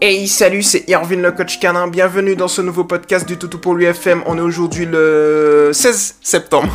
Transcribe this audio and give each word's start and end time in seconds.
Hey 0.00 0.26
salut, 0.26 0.62
c'est 0.62 0.88
Irvin 0.88 1.16
le 1.16 1.32
coach 1.32 1.60
canin, 1.60 1.88
bienvenue 1.88 2.34
dans 2.34 2.48
ce 2.48 2.62
nouveau 2.62 2.84
podcast 2.84 3.28
du 3.28 3.36
Toutou 3.36 3.58
pour 3.58 3.74
l'UFM. 3.74 4.22
On 4.24 4.38
est 4.38 4.40
aujourd'hui 4.40 4.86
le 4.86 5.70
16 5.74 6.16
septembre 6.22 6.72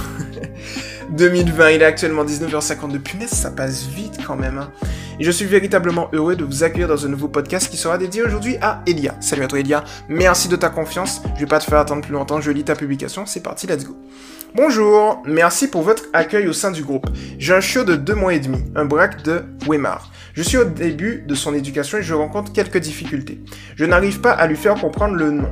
2020, 1.09 1.71
il 1.71 1.81
est 1.81 1.85
actuellement 1.85 2.23
19h52. 2.23 2.99
Punaise, 2.99 3.29
ça 3.31 3.49
passe 3.49 3.87
vite 3.87 4.19
quand 4.27 4.35
même. 4.35 4.59
Hein. 4.59 4.69
Et 5.19 5.23
je 5.23 5.31
suis 5.31 5.45
véritablement 5.45 6.09
heureux 6.13 6.35
de 6.35 6.43
vous 6.43 6.63
accueillir 6.63 6.87
dans 6.87 7.05
un 7.07 7.09
nouveau 7.09 7.27
podcast 7.27 7.71
qui 7.71 7.77
sera 7.77 7.97
dédié 7.97 8.21
aujourd'hui 8.21 8.57
à 8.61 8.83
Elia. 8.85 9.15
Salut 9.19 9.43
à 9.43 9.47
toi 9.47 9.59
Elia, 9.59 9.83
merci 10.09 10.47
de 10.47 10.57
ta 10.57 10.69
confiance. 10.69 11.23
Je 11.33 11.39
vais 11.39 11.47
pas 11.47 11.57
te 11.59 11.65
faire 11.65 11.79
attendre 11.79 12.03
plus 12.03 12.13
longtemps, 12.13 12.39
je 12.39 12.51
lis 12.51 12.63
ta 12.63 12.75
publication, 12.75 13.25
c'est 13.25 13.41
parti, 13.41 13.65
let's 13.65 13.83
go. 13.83 13.95
Bonjour, 14.55 15.23
merci 15.25 15.67
pour 15.67 15.81
votre 15.81 16.03
accueil 16.13 16.47
au 16.47 16.53
sein 16.53 16.69
du 16.69 16.83
groupe. 16.83 17.07
J'ai 17.39 17.55
un 17.55 17.59
chiot 17.59 17.83
de 17.83 17.95
2 17.95 18.13
mois 18.13 18.35
et 18.35 18.39
demi, 18.39 18.63
un 18.75 18.85
braque 18.85 19.23
de 19.23 19.41
Weimar. 19.67 20.11
Je 20.35 20.43
suis 20.43 20.57
au 20.57 20.63
début 20.63 21.23
de 21.27 21.33
son 21.33 21.55
éducation 21.55 21.97
et 21.97 22.03
je 22.03 22.13
rencontre 22.13 22.53
quelques 22.53 22.77
difficultés. 22.77 23.39
Je 23.75 23.85
n'arrive 23.85 24.21
pas 24.21 24.29
à 24.29 24.45
lui 24.45 24.55
faire 24.55 24.75
comprendre 24.75 25.15
le 25.15 25.31
nom. 25.31 25.49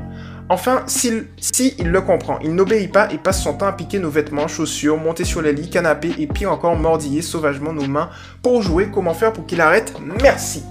Enfin, 0.50 0.84
s'il 0.86 1.26
si 1.38 1.74
il 1.80 1.90
le 1.90 2.02
comprend, 2.02 2.38
il 2.44 2.54
n'obéit 2.54 2.91
pas 2.91 3.12
et 3.12 3.18
passe 3.18 3.41
son 3.41 3.55
temps 3.55 3.66
à 3.66 3.72
piquer 3.72 3.98
nos 3.98 4.12
vêtements, 4.12 4.48
chaussures, 4.48 4.98
monter 4.98 5.24
sur 5.24 5.41
les 5.41 5.54
lits, 5.54 5.72
canapés 5.72 6.13
et 6.20 6.27
pire 6.27 6.52
encore 6.52 6.76
mordiller 6.76 7.24
sauvagement 7.24 7.74
nos 7.74 7.88
mains 7.88 8.12
pour 8.44 8.62
jouer. 8.62 8.90
Comment 8.94 9.16
faire 9.16 9.34
pour 9.34 9.48
qu'il 9.48 9.62
arrête 9.62 9.96
Merci 10.22 10.62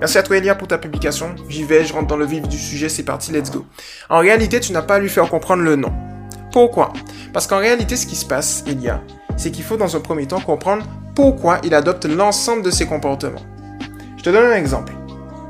Merci 0.00 0.18
à 0.18 0.24
toi 0.24 0.38
Elia 0.38 0.56
pour 0.56 0.66
ta 0.66 0.78
publication. 0.78 1.36
J'y 1.48 1.62
vais, 1.62 1.84
je 1.84 1.92
rentre 1.92 2.08
dans 2.08 2.16
le 2.16 2.26
vif 2.26 2.48
du 2.48 2.58
sujet, 2.58 2.88
c'est 2.88 3.04
parti, 3.04 3.30
let's 3.30 3.52
go. 3.52 3.64
En 4.10 4.18
réalité, 4.18 4.58
tu 4.58 4.72
n'as 4.72 4.82
pas 4.82 4.96
à 4.96 4.98
lui 4.98 5.08
faire 5.08 5.28
comprendre 5.28 5.62
le 5.62 5.76
nom. 5.76 5.92
Pourquoi 6.56 6.94
Parce 7.34 7.46
qu'en 7.46 7.58
réalité, 7.58 7.96
ce 7.96 8.06
qui 8.06 8.16
se 8.16 8.24
passe, 8.24 8.64
Elia, 8.66 9.02
c'est 9.36 9.50
qu'il 9.50 9.62
faut 9.62 9.76
dans 9.76 9.94
un 9.94 10.00
premier 10.00 10.24
temps 10.24 10.40
comprendre 10.40 10.86
pourquoi 11.14 11.58
il 11.64 11.74
adopte 11.74 12.06
l'ensemble 12.06 12.62
de 12.62 12.70
ses 12.70 12.86
comportements. 12.86 13.42
Je 14.16 14.22
te 14.22 14.30
donne 14.30 14.50
un 14.50 14.56
exemple. 14.56 14.94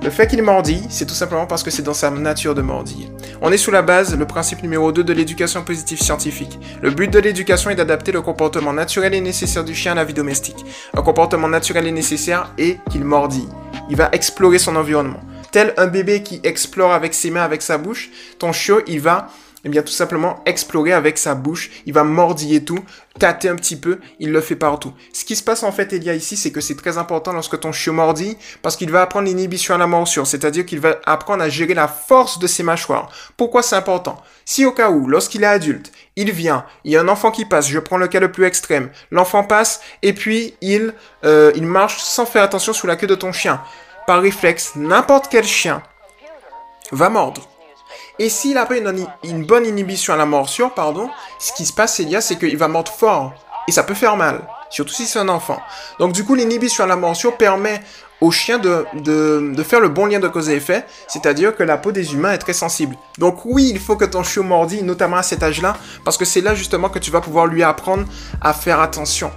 Le 0.03 0.11
fait 0.11 0.27
qu'il 0.27 0.43
mordille, 0.43 0.85
c'est 0.89 1.07
tout 1.07 1.15
simplement 1.15 1.47
parce 1.47 1.63
que 1.63 1.71
c'est 1.71 1.85
dans 1.85 1.95
sa 1.95 2.11
nature 2.11 2.57
de 2.57 2.61
mordiller. 2.61 3.09
On 3.41 3.53
est 3.53 3.57
sous 3.57 3.71
la 3.71 3.83
base, 3.83 4.19
le 4.19 4.27
principe 4.27 4.65
numéro 4.65 4.91
2 4.91 5.05
de 5.05 5.13
l'éducation 5.13 5.63
positive 5.63 6.03
scientifique. 6.03 6.59
Le 6.83 6.91
but 6.91 7.09
de 7.09 7.21
l'éducation 7.21 7.71
est 7.71 7.77
d'adapter 7.77 8.11
le 8.11 8.21
comportement 8.21 8.73
naturel 8.73 9.15
et 9.15 9.21
nécessaire 9.21 9.63
du 9.63 9.77
chien 9.77 9.93
à 9.93 9.95
la 9.95 10.05
vie 10.05 10.13
domestique. 10.13 10.67
Un 10.93 11.03
comportement 11.03 11.49
naturel 11.49 11.87
et 11.87 11.93
nécessaire 11.93 12.53
est 12.59 12.81
qu'il 12.91 13.05
mordille. 13.05 13.49
Il 13.89 13.95
va 13.95 14.09
explorer 14.11 14.59
son 14.59 14.75
environnement. 14.75 15.21
Tel 15.53 15.73
un 15.77 15.87
bébé 15.87 16.25
qui 16.25 16.41
explore 16.43 16.93
avec 16.93 17.15
ses 17.15 17.31
mains, 17.31 17.45
avec 17.45 17.63
sa 17.63 17.79
bouche, 17.79 18.11
ton 18.41 18.53
chiot, 18.53 18.81
il 18.89 19.01
va 19.01 19.29
eh 19.67 19.69
bien 19.69 19.83
tout 19.83 19.93
simplement 19.93 20.45
explorer 20.47 20.93
avec 20.93 21.19
sa 21.19 21.35
bouche, 21.35 21.71
il 21.87 21.93
va 21.93 22.05
mordiller 22.05 22.65
tout, 22.65 22.79
tâter 23.19 23.49
un 23.49 23.57
petit 23.57 23.75
peu, 23.75 23.99
il 24.21 24.31
le 24.31 24.41
fait 24.41 24.55
partout. 24.55 24.95
Ce 25.13 25.25
qui 25.25 25.35
se 25.35 25.43
passe 25.43 25.65
en 25.65 25.73
fait, 25.73 25.93
Elia, 25.93 26.15
ici, 26.15 26.37
c'est 26.37 26.53
que 26.53 26.61
c'est 26.61 26.77
très 26.77 26.99
important 26.99 27.33
lorsque 27.33 27.59
ton 27.59 27.73
chiot 27.73 27.93
mordit, 27.93 28.39
parce 28.63 28.77
qu'il 28.77 28.93
va 28.93 29.03
apprendre 29.03 29.27
l'inhibition 29.27 29.75
à 29.75 29.79
la 29.79 29.89
morsure, 29.89 30.25
c'est-à-dire 30.25 30.65
qu'il 30.67 30.79
va 30.79 31.01
apprendre 31.05 31.43
à 31.43 31.49
gérer 31.49 31.75
la 31.75 31.89
force 31.89 32.39
de 32.39 32.47
ses 32.47 32.63
mâchoires. 32.63 33.11
Pourquoi 33.37 33.65
c'est 33.65 33.75
important? 33.75 34.23
Si 34.45 34.65
au 34.65 34.71
cas 34.71 34.91
où, 34.91 35.09
lorsqu'il 35.09 35.43
est 35.43 35.47
adulte, 35.47 35.91
il 36.15 36.31
vient, 36.31 36.65
il 36.85 36.93
y 36.93 36.97
a 36.97 37.01
un 37.01 37.09
enfant 37.09 37.33
qui 37.33 37.45
passe, 37.45 37.67
je 37.67 37.81
prends 37.81 37.99
le 37.99 38.07
cas 38.07 38.21
le 38.21 38.31
plus 38.31 38.45
extrême, 38.45 38.91
l'enfant 39.11 39.43
passe, 39.43 39.81
et 40.03 40.13
puis 40.13 40.55
il, 40.61 40.95
euh, 41.25 41.51
il 41.57 41.67
marche 41.67 41.99
sans 41.99 42.25
faire 42.25 42.45
attention 42.45 42.73
sous 42.73 42.87
la 42.87 42.95
queue 42.95 43.09
de 43.09 43.17
ton 43.17 43.33
chien. 43.33 43.61
Par 44.07 44.23
réflexe, 44.23 44.77
n'importe 44.77 45.27
quel 45.29 45.43
chien 45.43 45.83
va 46.93 47.09
mordre 47.09 47.56
et 48.19 48.29
s'il 48.29 48.57
a 48.57 48.65
pas 48.65 48.77
une, 48.77 49.45
bonne 49.45 49.67
inhibition 49.67 50.15
à 50.15 50.17
la 50.17 50.27
morsure, 50.27 50.73
pardon, 50.73 51.11
ce 51.39 51.53
qui 51.53 51.67
se 51.67 51.73
passe, 51.73 52.01
c'est 52.21 52.39
qu'il 52.39 52.57
va 52.57 52.69
mordre 52.69 52.93
fort. 52.93 53.35
Et 53.69 53.73
ça 53.73 53.83
peut 53.83 53.95
faire 53.95 54.17
mal. 54.17 54.47
Surtout 54.71 54.95
si 54.95 55.07
c'est 55.07 55.19
un 55.19 55.29
enfant. 55.29 55.61
Donc 55.99 56.13
du 56.13 56.25
coup, 56.25 56.35
l'inhibition 56.35 56.85
à 56.85 56.87
la 56.87 56.97
morsure 56.97 57.37
permet 57.37 57.81
au 58.21 58.31
chien 58.31 58.59
de, 58.59 58.87
faire 59.63 59.81
le 59.81 59.89
bon 59.89 60.07
lien 60.07 60.19
de 60.19 60.29
cause 60.29 60.49
et 60.49 60.55
effet, 60.55 60.87
c'est-à-dire 61.07 61.55
que 61.55 61.63
la 61.63 61.77
peau 61.77 61.93
des 61.93 62.15
humains 62.15 62.33
est 62.33 62.39
très 62.39 62.55
sensible. 62.55 62.97
Donc 63.19 63.45
oui, 63.45 63.71
il 63.71 63.79
faut 63.79 63.97
que 63.97 64.07
ton 64.07 64.23
chiot 64.23 64.43
mordille, 64.43 64.83
notamment 64.83 65.19
à 65.19 65.23
cet 65.23 65.43
âge-là, 65.43 65.77
parce 66.05 66.17
que 66.17 66.25
c'est 66.25 66.41
là 66.41 66.55
justement 66.55 66.89
que 66.89 66.99
tu 66.99 67.11
vas 67.11 67.21
pouvoir 67.21 67.47
lui 67.47 67.63
apprendre 67.63 68.05
à 68.41 68.55
faire 68.55 68.81
attention, 68.81 69.31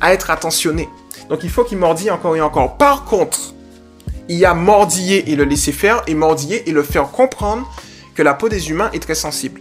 à 0.00 0.12
être 0.12 0.30
attentionné. 0.30 0.88
Donc 1.28 1.44
il 1.44 1.50
faut 1.50 1.64
qu'il 1.64 1.78
mordille 1.78 2.10
encore 2.10 2.36
et 2.36 2.40
encore. 2.40 2.76
Par 2.76 3.04
contre, 3.04 3.54
il 4.28 4.36
y 4.36 4.44
a 4.44 4.54
mordiller 4.54 5.30
et 5.30 5.36
le 5.36 5.44
laisser 5.44 5.72
faire, 5.72 6.02
et 6.06 6.14
mordiller 6.14 6.68
et 6.68 6.72
le 6.72 6.82
faire 6.82 7.10
comprendre 7.10 7.70
que 8.14 8.22
la 8.22 8.34
peau 8.34 8.48
des 8.48 8.70
humains 8.70 8.90
est 8.92 9.02
très 9.02 9.14
sensible. 9.14 9.60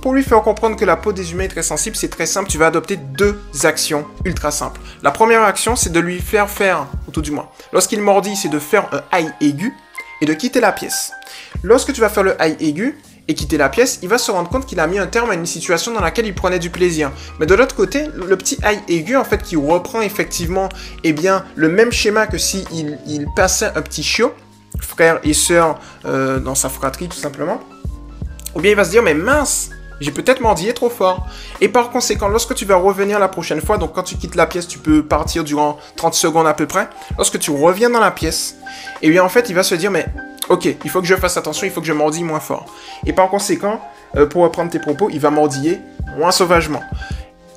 Pour 0.00 0.14
lui 0.14 0.22
faire 0.22 0.42
comprendre 0.42 0.76
que 0.76 0.84
la 0.84 0.96
peau 0.96 1.12
des 1.12 1.32
humains 1.32 1.44
est 1.44 1.48
très 1.48 1.62
sensible, 1.62 1.96
c'est 1.96 2.08
très 2.08 2.26
simple, 2.26 2.48
tu 2.48 2.58
vas 2.58 2.66
adopter 2.66 2.96
deux 2.96 3.38
actions 3.64 4.06
ultra 4.24 4.50
simples. 4.50 4.80
La 5.02 5.10
première 5.10 5.42
action, 5.42 5.76
c'est 5.76 5.92
de 5.92 6.00
lui 6.00 6.20
faire 6.20 6.48
faire, 6.48 6.86
ou 7.08 7.10
tout 7.10 7.22
du 7.22 7.30
moins, 7.30 7.48
lorsqu'il 7.72 8.00
mordit, 8.00 8.36
c'est 8.36 8.48
de 8.48 8.58
faire 8.58 8.88
un 8.92 9.02
aïe 9.12 9.32
aigu 9.40 9.74
et 10.20 10.26
de 10.26 10.34
quitter 10.34 10.60
la 10.60 10.72
pièce. 10.72 11.12
Lorsque 11.62 11.92
tu 11.92 12.00
vas 12.00 12.08
faire 12.08 12.22
le 12.22 12.40
aïe 12.40 12.56
aigu 12.60 12.98
et 13.28 13.34
quitter 13.34 13.56
la 13.56 13.68
pièce, 13.68 14.00
il 14.02 14.08
va 14.08 14.18
se 14.18 14.30
rendre 14.30 14.50
compte 14.50 14.66
qu'il 14.66 14.80
a 14.80 14.86
mis 14.86 14.98
un 14.98 15.06
terme 15.06 15.30
à 15.30 15.34
une 15.34 15.46
situation 15.46 15.92
dans 15.92 16.00
laquelle 16.00 16.26
il 16.26 16.34
prenait 16.34 16.58
du 16.58 16.70
plaisir. 16.70 17.10
Mais 17.40 17.46
de 17.46 17.54
l'autre 17.54 17.74
côté, 17.74 18.06
le 18.14 18.36
petit 18.36 18.58
aïe 18.62 18.80
aigu, 18.88 19.16
en 19.16 19.24
fait, 19.24 19.42
qui 19.42 19.56
reprend 19.56 20.02
effectivement, 20.02 20.68
eh 21.04 21.12
bien, 21.12 21.44
le 21.56 21.68
même 21.68 21.92
schéma 21.92 22.26
que 22.26 22.38
si 22.38 22.64
il, 22.72 23.26
passait 23.34 23.72
un 23.74 23.82
petit 23.82 24.02
chiot, 24.02 24.32
frère 24.80 25.20
et 25.22 25.32
sœur 25.32 25.80
euh, 26.04 26.38
dans 26.40 26.54
sa 26.54 26.68
fratrie 26.68 27.08
tout 27.08 27.16
simplement, 27.16 27.60
ou 28.54 28.60
bien 28.60 28.70
il 28.70 28.76
va 28.76 28.84
se 28.84 28.90
dire, 28.90 29.02
mais 29.02 29.14
mince, 29.14 29.70
j'ai 30.00 30.10
peut-être 30.10 30.40
mordillé 30.40 30.74
trop 30.74 30.90
fort. 30.90 31.26
Et 31.60 31.68
par 31.68 31.90
conséquent, 31.90 32.28
lorsque 32.28 32.54
tu 32.54 32.64
vas 32.64 32.76
revenir 32.76 33.18
la 33.18 33.28
prochaine 33.28 33.60
fois, 33.60 33.78
donc 33.78 33.92
quand 33.92 34.02
tu 34.02 34.16
quittes 34.16 34.34
la 34.34 34.46
pièce, 34.46 34.66
tu 34.66 34.78
peux 34.78 35.02
partir 35.04 35.44
durant 35.44 35.78
30 35.96 36.14
secondes 36.14 36.46
à 36.46 36.54
peu 36.54 36.66
près. 36.66 36.88
Lorsque 37.16 37.38
tu 37.38 37.50
reviens 37.50 37.90
dans 37.90 38.00
la 38.00 38.10
pièce, 38.10 38.56
et 39.02 39.08
eh 39.08 39.10
bien 39.10 39.24
en 39.24 39.28
fait, 39.28 39.48
il 39.48 39.54
va 39.54 39.62
se 39.62 39.74
dire, 39.74 39.90
mais 39.90 40.06
ok, 40.48 40.68
il 40.84 40.90
faut 40.90 41.00
que 41.00 41.06
je 41.06 41.14
fasse 41.14 41.36
attention, 41.36 41.66
il 41.66 41.72
faut 41.72 41.80
que 41.80 41.86
je 41.86 41.92
mordille 41.92 42.24
moins 42.24 42.40
fort. 42.40 42.66
Et 43.06 43.12
par 43.12 43.28
conséquent, 43.30 43.80
euh, 44.16 44.26
pour 44.26 44.42
reprendre 44.42 44.70
tes 44.70 44.80
propos, 44.80 45.08
il 45.10 45.20
va 45.20 45.30
mordiller 45.30 45.80
moins 46.18 46.32
sauvagement. 46.32 46.82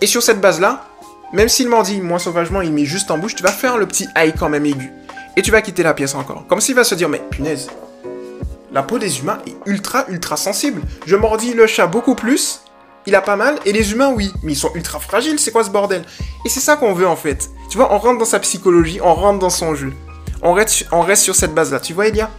Et 0.02 0.08
sur 0.08 0.22
cette 0.22 0.40
base-là, 0.40 0.86
même 1.34 1.50
s'il 1.50 1.68
mordille 1.68 2.02
moins 2.02 2.20
sauvagement, 2.20 2.62
il 2.62 2.72
met 2.72 2.86
juste 2.86 3.12
en 3.12 3.18
bouche, 3.18 3.36
tu 3.36 3.44
vas 3.44 3.52
faire 3.52 3.78
le 3.78 3.86
petit 3.86 4.08
aïe 4.16 4.34
quand 4.38 4.50
même 4.50 4.66
aigu. 4.66 4.92
Et 5.36 5.42
tu 5.42 5.52
vas 5.52 5.62
quitter 5.62 5.84
la 5.84 5.94
pièce 5.94 6.16
encore. 6.16 6.46
Comme 6.48 6.62
s'il 6.62 6.76
va 6.76 6.84
se 6.84 6.96
dire, 6.96 7.10
mais 7.10 7.22
punaise, 7.30 7.70
la 8.72 8.84
peau 8.84 9.00
des 9.00 9.20
humains 9.20 9.40
est 9.48 9.56
ultra 9.66 10.06
ultra 10.10 10.38
sensible. 10.38 10.82
Je 11.06 11.16
mordis 11.16 11.54
le 11.54 11.68
chat 11.68 11.88
beaucoup 11.88 12.16
plus, 12.16 12.62
il 13.06 13.16
a 13.16 13.22
pas 13.22 13.36
mal, 13.36 13.58
et 13.66 13.72
les 13.72 13.92
humains 13.92 14.12
oui, 14.14 14.34
mais 14.44 14.54
ils 14.54 14.58
sont 14.58 14.72
ultra 14.76 15.00
fragiles, 15.00 15.40
c'est 15.40 15.52
quoi 15.52 15.64
ce 15.64 15.70
bordel? 15.70 16.04
Et 16.46 16.50
c'est 16.50 16.60
ça 16.60 16.76
qu'on 16.76 16.94
veut 16.94 17.08
en 17.08 17.16
fait. 17.16 17.50
Tu 17.70 17.78
vois, 17.78 17.94
on 17.94 17.98
rentre 17.98 18.20
dans 18.20 18.26
sa 18.26 18.40
psychologie, 18.40 19.00
on 19.02 19.14
rentre 19.14 19.40
dans 19.40 19.50
son 19.50 19.76
jeu. 19.76 19.94
On 20.42 20.54
reste, 20.54 20.86
sur 21.16 21.36
cette 21.36 21.56
base-là, 21.56 21.80
tu 21.80 21.94
vois 21.94 22.08
Elia? 22.08 22.30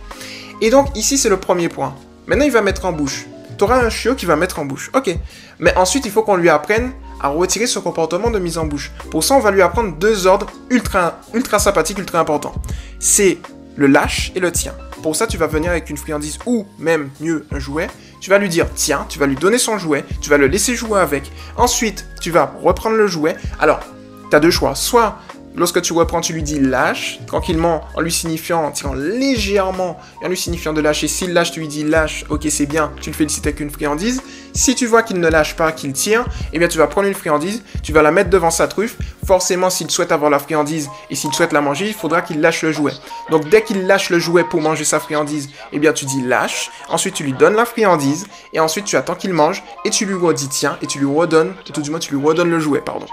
Et 0.61 0.71
donc 0.71 0.97
ici 0.97 1.19
c'est 1.19 1.29
le 1.29 1.39
premier 1.39 1.69
point. 1.69 1.95
Maintenant 2.27 2.45
il 2.45 2.53
va 2.53 2.63
mettre 2.63 2.85
en 2.85 2.93
bouche. 2.93 3.27
Tu 3.57 3.65
auras 3.65 3.85
un 3.85 3.91
chiot 3.91 4.15
qui 4.15 4.27
va 4.27 4.37
mettre 4.37 4.59
en 4.61 4.65
bouche. 4.65 4.91
Ok. 4.95 5.17
Mais 5.59 5.77
ensuite 5.77 6.05
il 6.07 6.13
faut 6.13 6.23
qu'on 6.23 6.37
lui 6.37 6.49
apprenne 6.49 6.93
à 7.21 7.29
retirer 7.29 7.67
son 7.67 7.81
comportement 7.81 8.31
de 8.31 8.39
mise 8.39 8.59
en 8.59 8.67
bouche. 8.67 8.93
Pour 9.11 9.25
ça 9.25 9.35
on 9.35 9.41
va 9.41 9.51
lui 9.51 9.63
apprendre 9.63 9.97
deux 9.97 10.27
ordres 10.27 10.47
ultra, 10.71 11.21
ultra 11.35 11.59
sympathiques, 11.59 11.99
ultra 11.99 12.21
importants. 12.21 12.55
C'est 13.01 13.39
le 13.77 13.89
lâche 13.89 14.31
et 14.37 14.41
le 14.41 14.53
tien. 14.53 14.75
Pour 15.03 15.15
ça, 15.15 15.27
tu 15.27 15.37
vas 15.37 15.47
venir 15.47 15.71
avec 15.71 15.91
une 15.91 15.97
friandise 15.97 16.39
ou 16.47 16.67
même 16.79 17.11
mieux 17.21 17.47
un 17.53 17.59
jouet. 17.59 17.89
Tu 18.21 18.31
vas 18.31 18.39
lui 18.39 18.49
dire 18.49 18.67
tiens, 18.75 19.07
tu 19.09 19.19
vas 19.19 19.27
lui 19.27 19.37
donner 19.37 19.59
son 19.59 19.79
jouet, 19.79 20.05
tu 20.21 20.29
vas 20.29 20.39
le 20.39 20.49
laisser 20.49 20.75
jouer 20.75 21.01
avec. 21.01 21.31
Ensuite, 21.57 22.07
tu 22.21 22.31
vas 22.31 22.53
reprendre 22.63 22.97
le 22.97 23.07
jouet. 23.07 23.37
Alors, 23.61 23.81
tu 24.29 24.37
as 24.37 24.41
deux 24.41 24.51
choix. 24.51 24.75
Soit 24.75 25.19
Lorsque 25.59 25.83
tu 25.83 25.93
reprends, 25.93 26.21
tu 26.21 26.33
lui 26.33 26.45
dis 26.45 26.61
lâche, 26.61 27.19
tranquillement, 27.27 27.81
en 27.97 28.01
lui 28.01 28.13
signifiant, 28.13 28.65
en 28.65 28.71
tirant 28.71 28.95
légèrement, 28.95 29.99
et 30.23 30.27
en 30.27 30.29
lui 30.29 30.37
signifiant 30.37 30.73
de 30.73 30.81
lâcher. 30.81 31.09
S'il 31.09 31.33
lâche, 31.33 31.51
tu 31.51 31.59
lui 31.59 31.67
dis 31.67 31.83
lâche, 31.83 32.25
ok 32.29 32.47
c'est 32.49 32.67
bien, 32.67 32.93
tu 33.01 33.11
le 33.11 33.17
félicites 33.17 33.45
avec 33.45 33.59
une 33.59 33.71
friandise. 33.71 34.23
Si 34.55 34.77
tu 34.77 34.87
vois 34.87 35.03
qu'il 35.03 35.19
ne 35.19 35.29
lâche 35.29 35.57
pas, 35.57 35.73
qu'il 35.73 35.93
tire, 35.93 36.25
eh 36.53 36.61
bien 36.61 36.69
tu 36.69 36.79
vas 36.79 36.87
prendre 36.87 37.09
une 37.09 37.15
friandise, 37.15 37.65
tu 37.83 37.93
vas 37.93 38.03
la 38.03 38.13
mettre 38.13 38.31
devant 38.31 38.53
sa 38.53 38.69
truffe. 38.69 38.99
Forcément, 39.27 39.69
s'il 39.69 39.91
souhaite 39.91 40.13
avoir 40.13 40.31
la 40.31 40.39
friandise 40.39 40.89
et 41.11 41.17
s'il 41.17 41.33
souhaite 41.33 41.53
la 41.53 41.61
manger, 41.61 41.89
il 41.89 41.95
faudra 41.95 42.23
qu'il 42.23 42.41
lâche 42.41 42.63
le 42.63 42.71
jouet. 42.71 42.93
Donc 43.31 43.49
dès 43.49 43.63
qu'il 43.63 43.87
lâche 43.89 44.11
le 44.11 44.21
jouet 44.21 44.45
pour 44.45 44.61
manger 44.61 44.85
sa 44.85 45.01
friandise, 45.01 45.49
eh 45.73 45.81
bien 45.81 45.93
tu 45.93 46.05
dis 46.05 46.23
lâche, 46.23 46.71
ensuite 46.89 47.15
tu 47.15 47.25
lui 47.25 47.33
donnes 47.33 47.55
la 47.55 47.65
friandise, 47.65 48.29
et 48.53 48.61
ensuite 48.61 48.85
tu 48.85 48.97
attends 48.97 49.17
qu'il 49.17 49.35
mange, 49.35 49.65
et 49.85 49.91
tu 49.91 50.07
lui 50.07 50.15
redis 50.15 50.49
tiens, 50.49 50.79
et 50.83 50.87
tu 50.87 51.01
lui 51.01 51.07
redonnes, 51.07 51.55
tout 51.73 51.83
du 51.83 51.91
moins 51.91 51.99
tu 51.99 52.15
lui 52.15 52.25
redonnes 52.25 52.51
le 52.51 52.61
jouet, 52.61 52.81
pardon. 52.81 53.07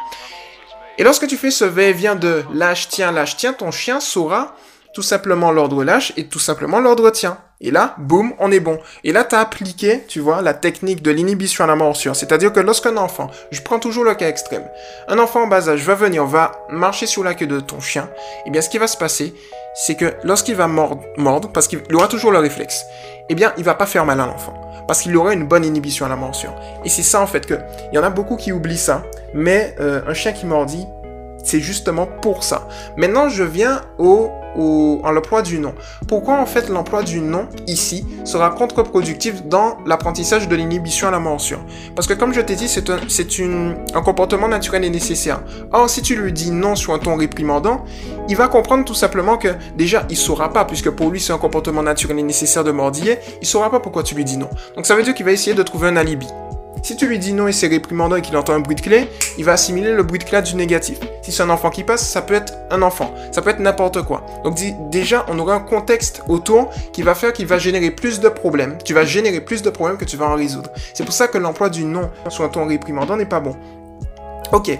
Et 0.98 1.04
lorsque 1.04 1.28
tu 1.28 1.38
fais 1.38 1.52
ce 1.52 1.66
va-et-vient 1.66 2.16
de 2.16 2.44
lâche, 2.54 2.88
tiens, 2.88 3.12
lâche, 3.12 3.38
tiens, 3.38 3.54
ton 3.54 3.72
chien 3.72 4.00
saura 4.00 4.56
tout 4.94 5.02
simplement 5.02 5.52
l'ordre 5.52 5.84
lâche 5.84 6.14
et 6.16 6.28
tout 6.28 6.40
simplement 6.40 6.80
l'ordre 6.80 7.10
tient. 7.10 7.38
Et 7.60 7.72
là, 7.72 7.96
boum, 7.98 8.34
on 8.40 8.52
est 8.52 8.60
bon. 8.60 8.80
Et 9.04 9.12
là, 9.12 9.24
tu 9.24 9.36
as 9.36 9.40
appliqué, 9.40 10.04
tu 10.08 10.20
vois, 10.22 10.42
la 10.42 10.54
technique 10.54 11.02
de 11.02 11.12
l'inhibition 11.12 11.64
à 11.64 11.68
la 11.68 11.76
morsure. 11.76 12.16
C'est-à-dire 12.16 12.54
que 12.54 12.62
lorsqu'un 12.62 12.96
enfant, 12.96 13.30
je 13.52 13.62
prends 13.62 13.80
toujours 13.80 14.04
le 14.06 14.14
cas 14.14 14.30
extrême, 14.30 14.66
un 15.08 15.20
enfant 15.20 15.44
en 15.44 15.48
bas 15.48 15.70
âge 15.70 15.82
va 15.82 15.96
venir, 15.96 16.26
va 16.26 16.66
marcher 16.70 17.08
sur 17.08 17.24
la 17.24 17.34
queue 17.34 17.48
de 17.48 17.60
ton 17.60 17.80
chien, 17.80 18.10
et 18.14 18.44
eh 18.48 18.50
bien 18.52 18.62
ce 18.62 18.70
qui 18.70 18.78
va 18.78 18.88
se 18.88 18.98
passer, 18.98 19.34
c'est 19.74 19.96
que 19.96 20.14
lorsqu'il 20.24 20.56
va 20.56 20.68
mordre 20.68 21.52
parce 21.54 21.68
qu'il 21.68 21.82
aura 21.94 22.08
toujours 22.08 22.32
le 22.32 22.40
réflexe, 22.40 22.86
eh 23.30 23.36
bien, 23.36 23.54
il 23.57 23.63
va 23.63 23.75
pas 23.75 23.86
faire 23.86 24.06
mal 24.06 24.19
à 24.19 24.25
l'enfant. 24.25 24.54
Parce 24.88 25.01
qu'il 25.01 25.16
aura 25.18 25.33
une 25.33 25.48
bonne 25.48 25.66
inhibition 25.66 26.06
à 26.06 26.10
la 26.10 26.16
morsure. 26.16 26.54
Et 26.83 26.89
c'est 26.89 27.04
ça, 27.04 27.22
en 27.22 27.27
fait, 27.27 27.45
que, 27.45 27.56
il 27.92 27.95
y 27.95 27.98
en 27.98 28.04
a 28.04 28.10
beaucoup 28.10 28.36
qui 28.36 28.51
oublient 28.51 28.77
ça. 28.77 29.04
Mais, 29.33 29.75
euh, 29.80 30.01
un 30.07 30.13
chien 30.13 30.31
qui 30.31 30.45
mordit, 30.45 30.86
c'est 31.44 31.60
justement 31.60 32.06
pour 32.06 32.44
ça. 32.44 32.68
Maintenant, 32.98 33.30
je 33.30 33.44
viens 33.44 33.81
au, 33.98 34.30
au, 34.56 35.02
à 35.04 35.12
l'emploi 35.12 35.42
du 35.42 35.60
nom. 35.60 35.74
Pourquoi 36.07 36.40
en 36.40 36.46
fait 36.46 36.69
l'emploi 36.69 37.04
du 37.04 37.19
nom 37.22 37.48
ici 37.68 38.06
sera 38.24 38.50
contre-productif 38.50 39.44
dans 39.46 39.78
l'apprentissage 39.86 40.48
de 40.48 40.56
l'inhibition 40.56 41.07
à 41.07 41.12
la 41.12 41.19
morsure 41.19 41.60
Parce 41.96 42.07
que 42.07 42.13
comme 42.13 42.34
je 42.34 42.42
t'ai 42.42 42.56
dit, 42.56 42.68
c'est 42.68 42.90
un, 42.90 43.75
un 43.94 44.02
comportement 44.02 44.48
naturel 44.48 44.84
et 44.86 44.90
nécessaire. 44.90 45.42
Or, 45.72 45.90
si 45.90 46.02
tu 46.02 46.16
lui 46.16 46.31
dis 46.31 46.52
non 46.52 46.75
sur 46.75 46.94
un 46.94 47.00
ton 47.00 47.16
réprimandant, 47.16 47.86
il 48.28 48.36
va 48.36 48.48
comprendre 48.48 48.86
tout 48.86 48.94
simplement 48.94 49.38
que 49.38 49.50
déjà, 49.75 50.06
il 50.10 50.18
saura 50.18 50.52
pas, 50.52 50.66
puisque 50.66 50.90
pour 50.90 51.10
lui 51.10 51.19
c'est 51.19 51.34
un 51.34 51.38
comportement 51.38 51.84
naturel 51.84 52.19
et 52.19 52.24
nécessaire 52.24 52.63
de 52.63 52.72
mordiller, 52.72 53.19
il 53.42 53.48
saura 53.48 53.69
pas 53.69 53.80
pourquoi 53.80 54.04
tu 54.04 54.16
lui 54.16 54.25
dis 54.25 54.38
non. 54.38 54.50
Donc 54.75 54.86
ça 54.86 54.96
veut 54.96 55.04
dire 55.04 55.13
qu'il 55.13 55.25
va 55.25 55.31
essayer 55.31 55.56
de 55.56 55.63
trouver 55.63 55.88
un 55.88 55.98
alibi. 55.98 56.28
Si 56.83 56.95
tu 56.95 57.07
lui 57.07 57.18
dis 57.18 57.33
non 57.33 57.48
et 57.48 57.51
c'est 57.51 57.68
réprimandant 57.68 58.16
et 58.16 58.22
qu'il 58.22 58.38
entend 58.38 58.54
un 58.54 58.60
bruit 58.60 58.75
de 58.75 58.81
clé, 58.81 59.07
il 59.38 59.44
va 59.44 59.54
assimiler 59.54 59.92
le 59.92 60.04
bruit 60.04 60.19
de 60.19 60.24
clé 60.24 60.42
du 60.42 60.56
négatif. 60.56 61.00
Si 61.24 61.31
c'est 61.31 61.44
un 61.44 61.50
enfant 61.50 61.69
qui 61.69 61.83
passe, 61.83 62.07
ça 62.07 62.22
peut 62.22 62.36
être 62.36 62.54
un 62.69 62.81
enfant, 62.81 63.13
ça 63.31 63.42
peut 63.42 63.50
être 63.50 63.60
n'importe 63.60 64.04
quoi. 64.04 64.24
Donc 64.44 64.60
déjà, 64.92 65.25
on 65.27 65.39
aura 65.39 65.56
un 65.56 65.60
contexte 65.60 66.22
autour 66.27 66.69
qui 66.94 67.01
va 67.01 67.16
faire 67.16 67.33
qu'il 67.33 67.48
va 67.48 67.57
générer 67.57 67.92
plus 67.92 68.19
de 68.19 68.30
problèmes. 68.30 68.77
Tu 68.83 68.94
vas 68.94 69.06
générer 69.06 69.42
plus 69.42 69.62
de 69.62 69.69
problèmes 69.69 69.98
que 69.98 70.06
tu 70.06 70.18
vas 70.18 70.27
en 70.27 70.36
résoudre. 70.36 70.69
C'est 70.94 71.04
pour 71.04 71.13
ça 71.13 71.27
que 71.27 71.38
l'emploi 71.38 71.69
du 71.69 71.86
non 71.86 72.12
sur 72.30 72.44
un 72.44 72.50
ton 72.50 72.68
réprimandant 72.68 73.18
n'est 73.18 73.25
pas 73.25 73.39
bon. 73.39 73.56
Ok. 74.51 74.77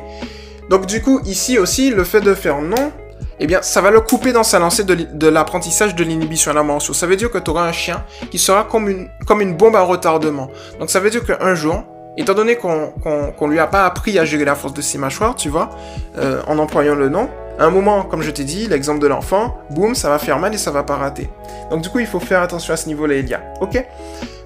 Donc 0.70 0.86
du 0.86 1.02
coup, 1.02 1.20
ici 1.26 1.58
aussi, 1.58 1.90
le 1.90 2.04
fait 2.04 2.22
de 2.22 2.34
faire 2.34 2.62
non, 2.62 2.92
eh 3.40 3.48
bien, 3.48 3.62
ça 3.62 3.82
va 3.82 3.92
le 3.92 4.02
couper 4.02 4.32
dans 4.32 4.44
sa 4.44 4.60
lancée 4.60 4.84
de, 4.84 5.28
l'apprentissage 5.28 5.96
de 5.96 6.04
l'inhibition 6.04 6.52
à 6.52 6.54
la 6.54 6.64
mention. 6.64 6.94
Ça 6.94 7.06
veut 7.08 7.16
dire 7.16 7.30
que 7.30 7.38
tu 7.38 7.52
auras 7.52 7.68
un 7.68 7.72
chien 7.72 8.04
qui 8.32 8.40
sera 8.40 8.64
comme 8.64 8.90
une, 8.90 9.10
comme 9.28 9.54
bombe 9.54 9.76
à 9.76 9.82
retardement. 9.82 10.50
Donc 10.80 10.90
ça 10.90 11.00
veut 11.00 11.10
dire 11.10 11.24
qu'un 11.26 11.56
jour, 11.56 11.84
étant 12.18 12.34
donné 12.34 12.56
qu'on 12.56 12.94
qu 13.38 13.48
lui 13.48 13.60
a 13.60 13.68
pas 13.68 13.86
appris 13.86 14.18
à 14.20 14.26
gérer 14.26 14.46
la 14.46 14.56
force 14.56 14.74
de 14.74 14.82
ses 14.82 14.98
mâchoires, 14.98 15.36
tu 15.36 15.50
vois, 15.50 15.70
euh, 16.18 16.42
en 16.48 16.58
employant 16.60 16.96
le 16.96 17.10
nom, 17.10 17.30
à 17.60 17.66
un 17.66 17.70
moment, 17.70 18.04
comme 18.04 18.22
je 18.22 18.32
t'ai 18.32 18.44
dit, 18.44 18.68
l'exemple 18.68 19.00
de 19.00 19.08
l'enfant, 19.08 19.58
boum, 19.70 19.96
ça 19.96 20.10
va 20.10 20.20
faire 20.20 20.40
mal 20.40 20.54
et 20.54 20.58
ça 20.58 20.72
va 20.72 20.84
pas 20.84 20.96
rater. 20.96 21.30
Donc 21.72 21.82
du 21.82 21.90
coup, 21.90 22.00
il 22.00 22.08
faut 22.08 22.20
faire 22.20 22.42
attention 22.42 22.74
à 22.74 22.78
ce 22.78 22.88
niveau-là, 22.88 23.16
Elia. 23.16 23.42
Ok? 23.62 23.86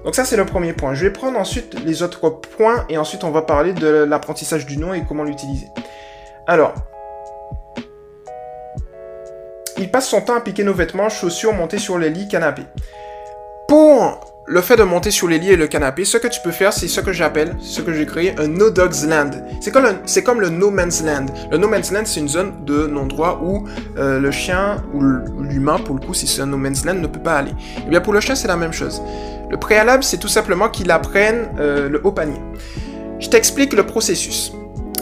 Donc 0.04 0.14
ça, 0.14 0.24
c'est 0.24 0.36
le 0.36 0.46
premier 0.46 0.72
point. 0.72 0.94
Je 0.94 1.04
vais 1.04 1.12
prendre 1.12 1.38
ensuite 1.38 1.76
les 1.84 2.02
autres 2.02 2.28
points 2.28 2.86
et 2.88 2.98
ensuite 2.98 3.24
on 3.24 3.30
va 3.30 3.42
parler 3.42 3.72
de 3.72 3.88
l'apprentissage 3.88 4.64
du 4.64 4.78
nom 4.78 4.94
et 4.94 5.04
comment 5.06 5.24
l'utiliser. 5.24 5.68
Alors, 6.46 6.74
il 9.80 9.90
passe 9.90 10.08
son 10.08 10.20
temps 10.20 10.34
à 10.34 10.40
piquer 10.40 10.62
nos 10.62 10.74
vêtements, 10.74 11.08
chaussures, 11.08 11.54
monter 11.54 11.78
sur 11.78 11.98
les 11.98 12.10
lits, 12.10 12.28
canapé. 12.28 12.62
Pour 13.66 14.20
le 14.46 14.60
fait 14.60 14.76
de 14.76 14.82
monter 14.82 15.10
sur 15.10 15.26
les 15.26 15.38
lits 15.38 15.52
et 15.52 15.56
le 15.56 15.68
canapé, 15.68 16.04
ce 16.04 16.18
que 16.18 16.26
tu 16.26 16.40
peux 16.42 16.50
faire, 16.50 16.72
c'est 16.72 16.88
ce 16.88 17.00
que 17.00 17.12
j'appelle, 17.12 17.56
ce 17.60 17.80
que 17.80 17.92
j'ai 17.92 18.04
créé, 18.04 18.34
un 18.38 18.48
No 18.48 18.70
Dogs 18.70 19.06
Land. 19.08 19.30
C'est 19.60 19.72
comme, 19.72 20.40
le 20.40 20.50
No 20.50 20.70
Man's 20.70 21.02
Land. 21.02 21.26
Le 21.50 21.56
No 21.56 21.68
Man's 21.68 21.92
Land, 21.92 22.02
c'est 22.04 22.20
une 22.20 22.28
zone 22.28 22.64
de 22.66 22.86
non-droit 22.86 23.40
où 23.42 23.66
euh, 23.96 24.20
le 24.20 24.30
chien 24.30 24.82
ou 24.92 25.00
l'humain, 25.00 25.78
pour 25.78 25.94
le 25.94 26.04
coup, 26.04 26.14
si 26.14 26.26
c'est 26.26 26.42
un 26.42 26.46
No 26.46 26.56
Man's 26.56 26.84
Land, 26.84 26.94
ne 26.94 27.06
peut 27.06 27.22
pas 27.22 27.38
aller. 27.38 27.52
Et 27.52 27.84
eh 27.86 27.90
bien 27.90 28.00
pour 28.00 28.12
le 28.12 28.20
chien, 28.20 28.34
c'est 28.34 28.48
la 28.48 28.56
même 28.56 28.72
chose. 28.72 29.00
Le 29.48 29.56
préalable, 29.56 30.04
c'est 30.04 30.18
tout 30.18 30.28
simplement 30.28 30.68
qu'il 30.68 30.90
apprenne 30.90 31.48
euh, 31.58 31.88
le 31.88 32.04
haut 32.04 32.12
panier. 32.12 32.40
Je 33.18 33.28
t'explique 33.28 33.72
le 33.72 33.84
processus. 33.84 34.52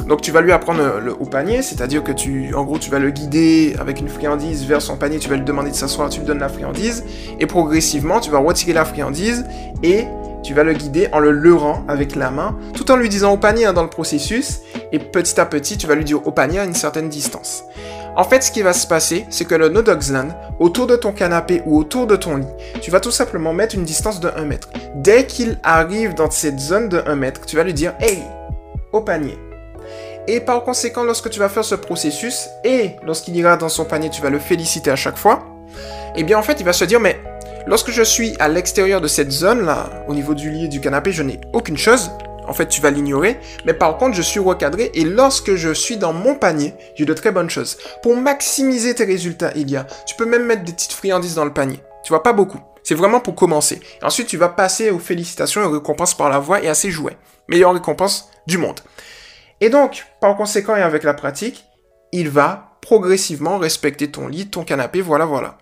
Donc 0.08 0.22
tu 0.22 0.32
vas 0.32 0.40
lui 0.40 0.52
apprendre 0.52 1.00
le, 1.05 1.12
haut 1.12 1.26
panier, 1.26 1.60
c'est-à-dire 1.60 2.02
que 2.02 2.12
tu, 2.12 2.55
en 2.55 2.64
gros, 2.64 2.78
tu 2.78 2.90
vas 2.90 2.99
le 2.99 3.10
guider 3.10 3.76
avec 3.78 4.00
une 4.00 4.08
friandise 4.08 4.64
vers 4.64 4.81
son 4.81 4.96
panier, 4.96 5.19
tu 5.19 5.28
vas 5.28 5.37
lui 5.37 5.44
demander 5.44 5.70
de 5.70 5.76
s'asseoir, 5.76 6.08
tu 6.08 6.20
lui 6.20 6.26
donnes 6.26 6.38
la 6.38 6.49
friandise, 6.49 7.05
et 7.38 7.44
progressivement, 7.46 8.19
tu 8.19 8.31
vas 8.31 8.38
retirer 8.38 8.72
la 8.72 8.87
friandise 8.87 9.44
et 9.82 10.06
tu 10.43 10.55
vas 10.55 10.64
le 10.64 10.72
guider 10.72 11.08
en 11.12 11.19
le 11.19 11.31
leurrant 11.31 11.84
avec 11.88 12.16
la 12.16 12.31
main, 12.31 12.56
tout 12.75 12.90
en 12.90 12.96
lui 12.96 13.10
disant 13.10 13.34
au 13.34 13.37
panier 13.37 13.66
hein, 13.66 13.75
dans 13.75 13.82
le 13.82 13.90
processus, 13.90 14.60
et 14.93 14.99
petit 14.99 15.38
à 15.38 15.44
petit, 15.44 15.76
tu 15.76 15.87
vas 15.87 15.94
lui 15.94 16.05
dire 16.05 16.26
au 16.26 16.31
panier 16.31 16.60
à 16.60 16.64
une 16.64 16.75
certaine 16.75 17.10
distance. 17.10 17.64
En 18.16 18.25
fait, 18.25 18.43
ce 18.43 18.50
qui 18.50 18.62
va 18.62 18.72
se 18.72 18.87
passer, 18.87 19.26
c'est 19.28 19.44
que 19.44 19.55
le 19.55 19.69
No 19.69 19.82
Dogs 19.82 20.10
Land, 20.10 20.28
autour 20.58 20.87
de 20.87 20.96
ton 20.96 21.12
canapé 21.12 21.62
ou 21.66 21.78
autour 21.78 22.06
de 22.06 22.16
ton 22.16 22.37
lit, 22.37 22.46
tu 22.81 22.90
vas 22.90 23.00
tout 23.00 23.10
simplement 23.10 23.52
mettre 23.52 23.75
une 23.75 23.84
distance 23.84 24.20
de 24.20 24.31
1 24.34 24.44
mètre. 24.46 24.70
Dès 24.96 25.26
qu'il 25.26 25.60
arrive 25.62 26.14
dans 26.14 26.31
cette 26.31 26.58
zone 26.58 26.88
de 26.88 27.02
1 27.06 27.14
mètre, 27.14 27.44
tu 27.44 27.56
vas 27.56 27.62
lui 27.62 27.75
dire 27.75 27.94
Hey, 28.00 28.22
au 28.93 29.02
panier. 29.02 29.38
Et 30.28 30.40
par 30.40 30.62
conséquent, 30.62 31.04
lorsque 31.04 31.30
tu 31.30 31.38
vas 31.38 31.48
faire 31.48 31.64
ce 31.64 31.75
processus, 31.75 32.50
et 32.62 32.96
lorsqu'il 33.02 33.34
ira 33.34 33.56
dans 33.56 33.70
son 33.70 33.86
panier, 33.86 34.10
tu 34.10 34.20
vas 34.20 34.28
le 34.28 34.38
féliciter 34.38 34.90
à 34.90 34.96
chaque 34.96 35.16
fois, 35.16 35.46
eh 36.16 36.22
bien 36.22 36.38
en 36.38 36.42
fait, 36.42 36.60
il 36.60 36.66
va 36.66 36.75
se 36.75 36.84
dire, 36.84 37.00
mais 37.00 37.19
lorsque 37.66 37.90
je 37.90 38.02
suis 38.02 38.36
à 38.38 38.48
l'extérieur 38.48 39.00
de 39.00 39.08
cette 39.08 39.30
zone-là, 39.30 40.04
au 40.06 40.12
niveau 40.12 40.34
du 40.34 40.50
lit 40.50 40.66
et 40.66 40.69
du 40.69 40.82
canapé, 40.82 41.12
je 41.12 41.22
n'ai 41.22 41.40
aucune 41.54 41.78
chose. 41.78 42.10
En 42.46 42.52
fait, 42.52 42.66
tu 42.66 42.82
vas 42.82 42.90
l'ignorer. 42.90 43.40
Mais 43.64 43.72
par 43.72 43.96
contre, 43.96 44.16
je 44.16 44.22
suis 44.22 44.38
recadré 44.38 44.90
et 44.92 45.04
lorsque 45.04 45.54
je 45.54 45.72
suis 45.72 45.96
dans 45.96 46.12
mon 46.12 46.34
panier, 46.34 46.74
j'ai 46.94 47.06
de 47.06 47.14
très 47.14 47.32
bonnes 47.32 47.50
choses. 47.50 47.78
Pour 48.02 48.14
maximiser 48.14 48.94
tes 48.94 49.04
résultats, 49.04 49.52
il 49.56 49.70
y 49.70 49.76
a, 49.76 49.86
tu 50.06 50.14
peux 50.14 50.26
même 50.26 50.44
mettre 50.44 50.64
des 50.64 50.72
petites 50.72 50.92
friandises 50.92 51.36
dans 51.36 51.46
le 51.46 51.54
panier. 51.54 51.81
Tu 52.04 52.10
vois, 52.10 52.22
pas 52.22 52.34
beaucoup. 52.34 52.60
C'est 52.82 52.94
vraiment 52.94 53.20
pour 53.20 53.34
commencer. 53.34 53.81
ensuite, 54.02 54.28
tu 54.28 54.36
vas 54.36 54.48
passer 54.50 54.90
aux 54.90 54.98
félicitations 54.98 55.62
et 55.62 55.66
aux 55.66 55.72
récompenses 55.72 56.14
par 56.14 56.28
la 56.28 56.38
voix 56.38 56.62
et 56.62 56.69
à 56.69 56.74
ses 56.74 56.90
jouets. 56.90 57.16
Meilleure 57.48 57.72
récompense 57.72 58.31
du 58.46 58.58
monde. 58.58 58.81
Et 59.60 59.70
donc, 59.70 60.06
par 60.20 60.37
conséquent 60.37 60.76
et 60.76 60.82
avec 60.82 61.02
la 61.02 61.14
pratique, 61.14 61.64
il 62.12 62.28
va 62.28 62.78
progressivement 62.81 63.58
respecter 63.58 64.10
ton 64.10 64.28
lit, 64.28 64.49
ton 64.49 64.64
canapé, 64.64 65.00
voilà, 65.00 65.25
voilà. 65.25 65.58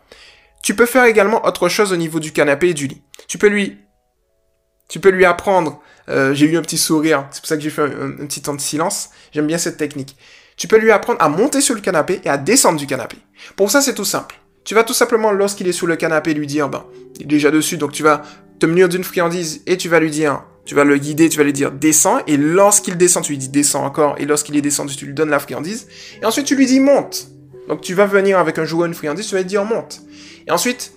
Tu 0.62 0.74
peux 0.74 0.86
faire 0.86 1.04
également 1.04 1.44
autre 1.46 1.68
chose 1.68 1.92
au 1.92 1.96
niveau 1.96 2.20
du 2.20 2.32
canapé 2.32 2.70
et 2.70 2.74
du 2.74 2.86
lit. 2.86 3.02
Tu 3.28 3.38
peux 3.38 3.48
lui, 3.48 3.78
tu 4.88 5.00
peux 5.00 5.10
lui 5.10 5.24
apprendre. 5.24 5.80
Euh, 6.08 6.34
j'ai 6.34 6.46
eu 6.46 6.56
un 6.56 6.62
petit 6.62 6.78
sourire, 6.78 7.26
c'est 7.30 7.40
pour 7.40 7.48
ça 7.48 7.56
que 7.56 7.62
j'ai 7.62 7.70
fait 7.70 7.82
un, 7.82 8.26
petit 8.26 8.42
temps 8.42 8.54
de 8.54 8.60
silence. 8.60 9.10
J'aime 9.32 9.46
bien 9.46 9.58
cette 9.58 9.76
technique. 9.76 10.16
Tu 10.56 10.68
peux 10.68 10.78
lui 10.78 10.90
apprendre 10.90 11.20
à 11.20 11.28
monter 11.28 11.60
sur 11.60 11.74
le 11.74 11.80
canapé 11.80 12.20
et 12.24 12.28
à 12.28 12.38
descendre 12.38 12.78
du 12.78 12.86
canapé. 12.86 13.16
Pour 13.56 13.70
ça, 13.70 13.80
c'est 13.80 13.94
tout 13.94 14.04
simple. 14.04 14.36
Tu 14.64 14.74
vas 14.74 14.84
tout 14.84 14.94
simplement, 14.94 15.30
lorsqu'il 15.30 15.68
est 15.68 15.72
sous 15.72 15.86
le 15.86 15.96
canapé, 15.96 16.34
lui 16.34 16.46
dire, 16.46 16.68
ben, 16.68 16.84
il 17.16 17.22
est 17.22 17.26
déjà 17.26 17.50
dessus, 17.50 17.76
donc 17.76 17.92
tu 17.92 18.02
vas 18.02 18.22
te 18.58 18.66
munir 18.66 18.88
d'une 18.88 19.04
friandise 19.04 19.62
et 19.66 19.76
tu 19.76 19.88
vas 19.88 20.00
lui 20.00 20.10
dire, 20.10 20.42
tu 20.66 20.74
vas 20.74 20.84
le 20.84 20.98
guider, 20.98 21.28
tu 21.28 21.38
vas 21.38 21.44
lui 21.44 21.52
dire 21.52 21.70
descends, 21.70 22.18
et 22.26 22.36
lorsqu'il 22.36 22.96
descend, 22.96 23.22
tu 23.22 23.32
lui 23.32 23.38
dis 23.38 23.48
descends 23.48 23.84
encore, 23.84 24.16
et 24.18 24.26
lorsqu'il 24.26 24.56
est 24.56 24.60
descendu, 24.60 24.96
tu 24.96 25.06
lui 25.06 25.14
donnes 25.14 25.30
la 25.30 25.38
friandise, 25.38 25.86
et 26.20 26.26
ensuite 26.26 26.44
tu 26.44 26.56
lui 26.56 26.66
dis 26.66 26.80
monte. 26.80 27.28
Donc 27.68 27.80
tu 27.80 27.94
vas 27.94 28.06
venir 28.06 28.38
avec 28.38 28.58
un 28.58 28.64
jouet, 28.64 28.88
une 28.88 28.94
friandise, 28.94 29.26
tu 29.26 29.34
vas 29.34 29.40
lui 29.40 29.46
dire 29.46 29.64
monte. 29.64 30.02
Et 30.46 30.50
ensuite, 30.50 30.92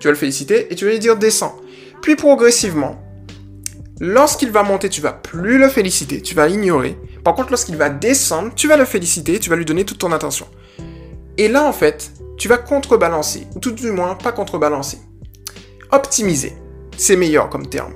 tu 0.00 0.08
vas 0.08 0.12
le 0.12 0.16
féliciter, 0.16 0.72
et 0.72 0.74
tu 0.74 0.86
vas 0.86 0.92
lui 0.92 0.98
dire 0.98 1.16
descends. 1.16 1.54
Puis 2.00 2.16
progressivement, 2.16 3.02
lorsqu'il 4.00 4.50
va 4.50 4.62
monter, 4.62 4.88
tu 4.88 5.02
vas 5.02 5.12
plus 5.12 5.58
le 5.58 5.68
féliciter, 5.68 6.22
tu 6.22 6.34
vas 6.34 6.48
l'ignorer. 6.48 6.96
Par 7.22 7.34
contre, 7.34 7.50
lorsqu'il 7.50 7.76
va 7.76 7.90
descendre, 7.90 8.52
tu 8.56 8.66
vas 8.66 8.78
le 8.78 8.86
féliciter, 8.86 9.38
tu 9.38 9.50
vas 9.50 9.56
lui 9.56 9.66
donner 9.66 9.84
toute 9.84 9.98
ton 9.98 10.12
attention. 10.12 10.46
Et 11.36 11.48
là, 11.48 11.64
en 11.64 11.72
fait, 11.72 12.12
tu 12.38 12.48
vas 12.48 12.56
contrebalancer, 12.56 13.46
ou 13.54 13.58
tout 13.58 13.72
du 13.72 13.90
moins 13.90 14.14
pas 14.14 14.32
contrebalancer. 14.32 14.98
Optimiser, 15.92 16.54
c'est 16.96 17.16
meilleur 17.16 17.50
comme 17.50 17.66
terme. 17.66 17.92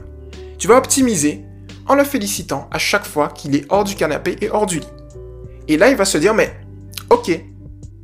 Tu 0.61 0.69
vas 0.69 0.77
optimiser 0.77 1.43
en 1.87 1.95
le 1.95 2.05
félicitant 2.05 2.69
à 2.71 2.77
chaque 2.77 3.07
fois 3.07 3.29
qu'il 3.29 3.57
est 3.57 3.65
hors 3.71 3.83
du 3.83 3.95
canapé 3.95 4.37
et 4.43 4.51
hors 4.51 4.67
du 4.67 4.81
lit. 4.81 4.89
Et 5.69 5.79
là, 5.79 5.89
il 5.89 5.97
va 5.97 6.05
se 6.05 6.19
dire, 6.19 6.35
mais 6.35 6.55
ok, 7.09 7.31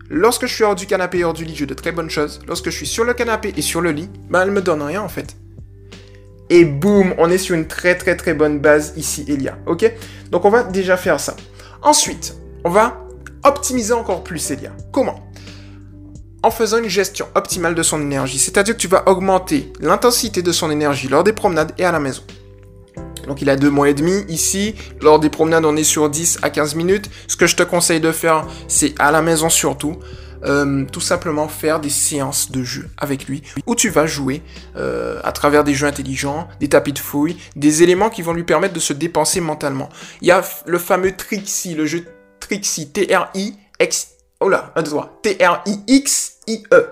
lorsque 0.09 0.47
je 0.47 0.55
suis 0.55 0.65
hors 0.65 0.75
du 0.75 0.87
canapé 0.87 1.19
et 1.19 1.25
hors 1.25 1.35
du 1.35 1.45
lit, 1.45 1.55
j'ai 1.55 1.67
de 1.67 1.75
très 1.75 1.93
bonnes 1.93 2.09
choses. 2.09 2.41
Lorsque 2.49 2.71
je 2.71 2.77
suis 2.79 2.87
sur 2.87 3.05
le 3.05 3.13
canapé 3.13 3.53
et 3.59 3.61
sur 3.61 3.83
le 3.83 3.91
lit, 3.91 4.09
ben 4.31 4.41
elle 4.41 4.53
me 4.53 4.63
donne 4.63 4.81
rien 4.81 5.03
en 5.03 5.09
fait. 5.11 5.37
Et 6.49 6.65
boum, 6.65 7.15
on 7.19 7.29
est 7.29 7.37
sur 7.37 7.55
une 7.55 7.67
très 7.67 7.95
très 7.95 8.17
très 8.17 8.33
bonne 8.33 8.59
base 8.59 8.95
ici, 8.97 9.27
Elia. 9.29 9.59
Ok? 9.67 9.93
Donc 10.31 10.47
on 10.47 10.51
va 10.51 10.63
déjà 10.63 10.97
faire 10.97 11.21
ça. 11.21 11.37
Ensuite, 11.83 12.37
on 12.65 12.71
va 12.71 13.07
optimiser 13.45 13.93
encore 13.93 14.25
plus, 14.25 14.51
Elia. 14.51 14.73
Comment? 14.93 15.31
En 16.43 16.51
faisant 16.51 16.79
une 16.79 16.89
gestion 16.89 17.27
optimale 17.35 17.75
de 17.75 17.83
son 17.83 18.01
énergie, 18.01 18.39
c'est-à-dire 18.39 18.75
que 18.77 18.81
tu 18.81 18.89
vas 18.89 19.07
augmenter 19.09 19.75
l'intensité 19.79 20.41
de 20.41 20.53
son 20.53 20.71
énergie 20.71 21.09
lors 21.09 21.23
des 21.23 21.35
promenades 21.35 21.73
et 21.77 21.85
à 21.85 21.93
la 21.93 22.01
maison. 22.01 22.23
Donc 23.27 23.43
il 23.43 23.51
a 23.51 23.57
deux 23.57 23.71
mois 23.71 23.89
et 23.89 23.95
demi 23.95 24.25
ici. 24.29 24.75
Lors 25.01 25.19
des 25.19 25.31
promenades, 25.31 25.65
on 25.65 25.77
est 25.77 25.85
sur 25.85 26.09
10 26.09 26.39
à 26.43 26.51
15 26.51 26.75
minutes. 26.75 27.11
Ce 27.29 27.37
que 27.37 27.47
je 27.47 27.57
te 27.57 27.63
conseille 27.63 28.01
de 28.01 28.13
faire, 28.13 28.47
c'est 28.69 28.95
à 28.99 29.11
la 29.11 29.23
maison 29.23 29.49
surtout. 29.49 29.97
Euh, 30.45 30.85
tout 30.93 31.01
simplement 31.01 31.49
faire 31.49 31.81
des 31.81 31.89
séances 31.89 32.53
de 32.53 32.63
jeu 32.63 32.91
avec 32.99 33.27
lui 33.27 33.43
où 33.67 33.75
tu 33.75 33.89
vas 33.89 34.07
jouer 34.07 34.43
euh, 34.77 35.19
à 35.25 35.33
travers 35.33 35.65
des 35.65 35.73
jeux 35.73 35.87
intelligents, 35.87 36.47
des 36.61 36.69
tapis 36.69 36.93
de 36.93 36.99
fouilles, 36.99 37.39
des 37.57 37.83
éléments 37.83 38.11
qui 38.11 38.21
vont 38.21 38.35
lui 38.35 38.45
permettre 38.45 38.75
de 38.75 38.81
se 38.81 38.93
dépenser 38.93 39.41
mentalement. 39.41 39.89
Il 40.21 40.29
y 40.29 40.31
a 40.31 40.45
le 40.67 40.79
fameux 40.79 41.17
Trixie, 41.17 41.75
le 41.75 41.87
jeu 41.87 42.05
Trixie, 42.39 42.91
T-R-I-X, 42.93 44.09
oh 44.41 44.49
là, 44.49 44.73
un, 44.77 44.83
T-R-I-X-I-E. 45.23 46.87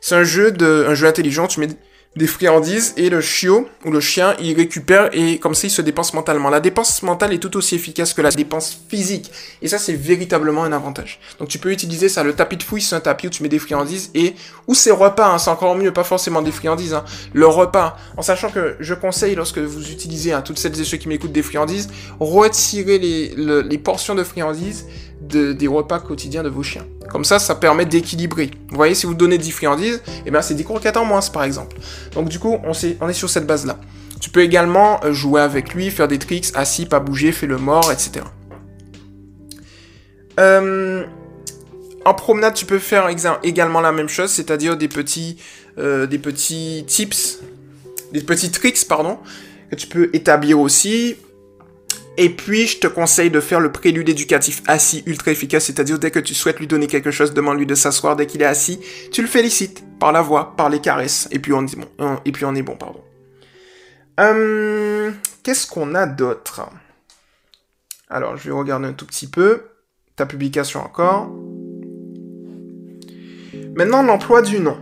C'est 0.00 0.14
un 0.14 0.24
jeu 0.24 0.52
de, 0.52 0.84
un 0.86 0.94
jeu 0.94 1.06
intelligent, 1.06 1.46
tu 1.46 1.60
mets 1.60 1.68
des 2.14 2.26
friandises 2.26 2.92
et 2.98 3.08
le 3.08 3.22
chiot 3.22 3.68
ou 3.86 3.90
le 3.90 4.00
chien 4.00 4.34
il 4.38 4.54
récupère 4.54 5.08
et 5.12 5.38
comme 5.38 5.54
ça 5.54 5.66
il 5.66 5.70
se 5.70 5.80
dépense 5.80 6.12
mentalement. 6.12 6.50
La 6.50 6.60
dépense 6.60 7.02
mentale 7.02 7.32
est 7.32 7.38
tout 7.38 7.56
aussi 7.56 7.74
efficace 7.74 8.12
que 8.12 8.20
la 8.20 8.30
dépense 8.30 8.78
physique 8.88 9.30
et 9.62 9.68
ça 9.68 9.78
c'est 9.78 9.94
véritablement 9.94 10.64
un 10.64 10.72
avantage. 10.72 11.20
Donc 11.38 11.48
tu 11.48 11.58
peux 11.58 11.72
utiliser 11.72 12.10
ça, 12.10 12.22
le 12.22 12.34
tapis 12.34 12.58
de 12.58 12.62
fouille 12.62 12.82
c'est 12.82 12.94
un 12.94 13.00
tapis 13.00 13.28
où 13.28 13.30
tu 13.30 13.42
mets 13.42 13.48
des 13.48 13.58
friandises 13.58 14.10
et 14.14 14.34
ou 14.66 14.74
c'est 14.74 14.90
repas, 14.90 15.32
hein, 15.32 15.38
c'est 15.38 15.50
encore 15.50 15.74
mieux, 15.74 15.92
pas 15.92 16.04
forcément 16.04 16.42
des 16.42 16.52
friandises, 16.52 16.94
hein, 16.94 17.04
le 17.32 17.46
repas. 17.46 17.96
En 18.16 18.22
sachant 18.22 18.50
que 18.50 18.76
je 18.78 18.94
conseille 18.94 19.34
lorsque 19.34 19.58
vous 19.58 19.90
utilisez, 19.90 20.32
hein, 20.32 20.42
toutes 20.42 20.58
celles 20.58 20.78
et 20.78 20.84
ceux 20.84 20.98
qui 20.98 21.08
m'écoutent 21.08 21.32
des 21.32 21.42
friandises, 21.42 21.88
retirez 22.20 22.98
les, 22.98 23.34
les 23.62 23.78
portions 23.78 24.14
de 24.14 24.22
friandises 24.22 24.86
des 25.32 25.66
repas 25.66 26.00
quotidiens 26.00 26.42
de 26.42 26.48
vos 26.48 26.62
chiens. 26.62 26.86
Comme 27.10 27.24
ça, 27.24 27.38
ça 27.38 27.54
permet 27.54 27.84
d'équilibrer. 27.84 28.50
Vous 28.68 28.76
voyez, 28.76 28.94
si 28.94 29.06
vous 29.06 29.14
donnez 29.14 29.38
10 29.38 29.50
friandises, 29.50 30.02
eh 30.24 30.30
ben 30.30 30.40
c'est 30.42 30.54
10 30.54 30.64
croquettes 30.64 30.96
en 30.96 31.04
moins, 31.04 31.20
par 31.32 31.44
exemple. 31.44 31.76
Donc 32.14 32.28
du 32.28 32.38
coup, 32.38 32.58
on, 32.64 32.72
est, 32.72 32.96
on 33.00 33.08
est 33.08 33.12
sur 33.12 33.28
cette 33.28 33.46
base-là. 33.46 33.78
Tu 34.20 34.30
peux 34.30 34.40
également 34.40 35.04
euh, 35.04 35.12
jouer 35.12 35.40
avec 35.40 35.74
lui, 35.74 35.90
faire 35.90 36.08
des 36.08 36.18
tricks, 36.18 36.52
assis, 36.54 36.86
pas 36.86 37.00
bouger, 37.00 37.32
fais 37.32 37.46
le 37.46 37.58
mort, 37.58 37.90
etc. 37.90 38.24
Euh, 40.38 41.04
en 42.04 42.14
promenade, 42.14 42.54
tu 42.54 42.64
peux 42.64 42.78
faire 42.78 43.08
également 43.42 43.80
la 43.80 43.92
même 43.92 44.08
chose, 44.08 44.30
c'est-à-dire 44.30 44.76
des 44.76 44.88
petits, 44.88 45.38
euh, 45.78 46.06
des 46.06 46.18
petits 46.18 46.84
tips, 46.86 47.40
des 48.12 48.20
petits 48.20 48.50
tricks, 48.50 48.86
pardon, 48.88 49.18
que 49.70 49.76
tu 49.76 49.86
peux 49.86 50.08
établir 50.12 50.60
aussi. 50.60 51.16
Et 52.18 52.28
puis, 52.28 52.66
je 52.66 52.78
te 52.78 52.86
conseille 52.86 53.30
de 53.30 53.40
faire 53.40 53.60
le 53.60 53.72
prélude 53.72 54.08
éducatif 54.08 54.62
assis 54.66 55.02
ultra 55.06 55.30
efficace, 55.30 55.64
c'est-à-dire 55.64 55.98
dès 55.98 56.10
que 56.10 56.18
tu 56.18 56.34
souhaites 56.34 56.58
lui 56.58 56.66
donner 56.66 56.86
quelque 56.86 57.10
chose, 57.10 57.32
demande-lui 57.32 57.66
de 57.66 57.74
s'asseoir 57.74 58.16
dès 58.16 58.26
qu'il 58.26 58.42
est 58.42 58.46
assis, 58.46 58.80
tu 59.12 59.22
le 59.22 59.28
félicites 59.28 59.82
par 59.98 60.12
la 60.12 60.20
voix, 60.20 60.54
par 60.56 60.68
les 60.68 60.80
caresses, 60.80 61.26
et 61.30 61.38
puis 61.38 61.52
on, 61.54 61.62
dit 61.62 61.76
bon, 61.76 62.18
et 62.24 62.32
puis 62.32 62.44
on 62.44 62.54
est 62.54 62.62
bon, 62.62 62.76
pardon. 62.76 63.00
Hum, 64.18 65.14
Qu'est-ce 65.42 65.66
qu'on 65.66 65.94
a 65.94 66.06
d'autre? 66.06 66.68
Alors, 68.10 68.36
je 68.36 68.44
vais 68.44 68.54
regarder 68.54 68.86
un 68.86 68.92
tout 68.92 69.06
petit 69.06 69.26
peu 69.26 69.62
ta 70.14 70.26
publication 70.26 70.80
encore. 70.80 71.30
Maintenant, 73.74 74.02
l'emploi 74.02 74.42
du 74.42 74.60
nom. 74.60 74.76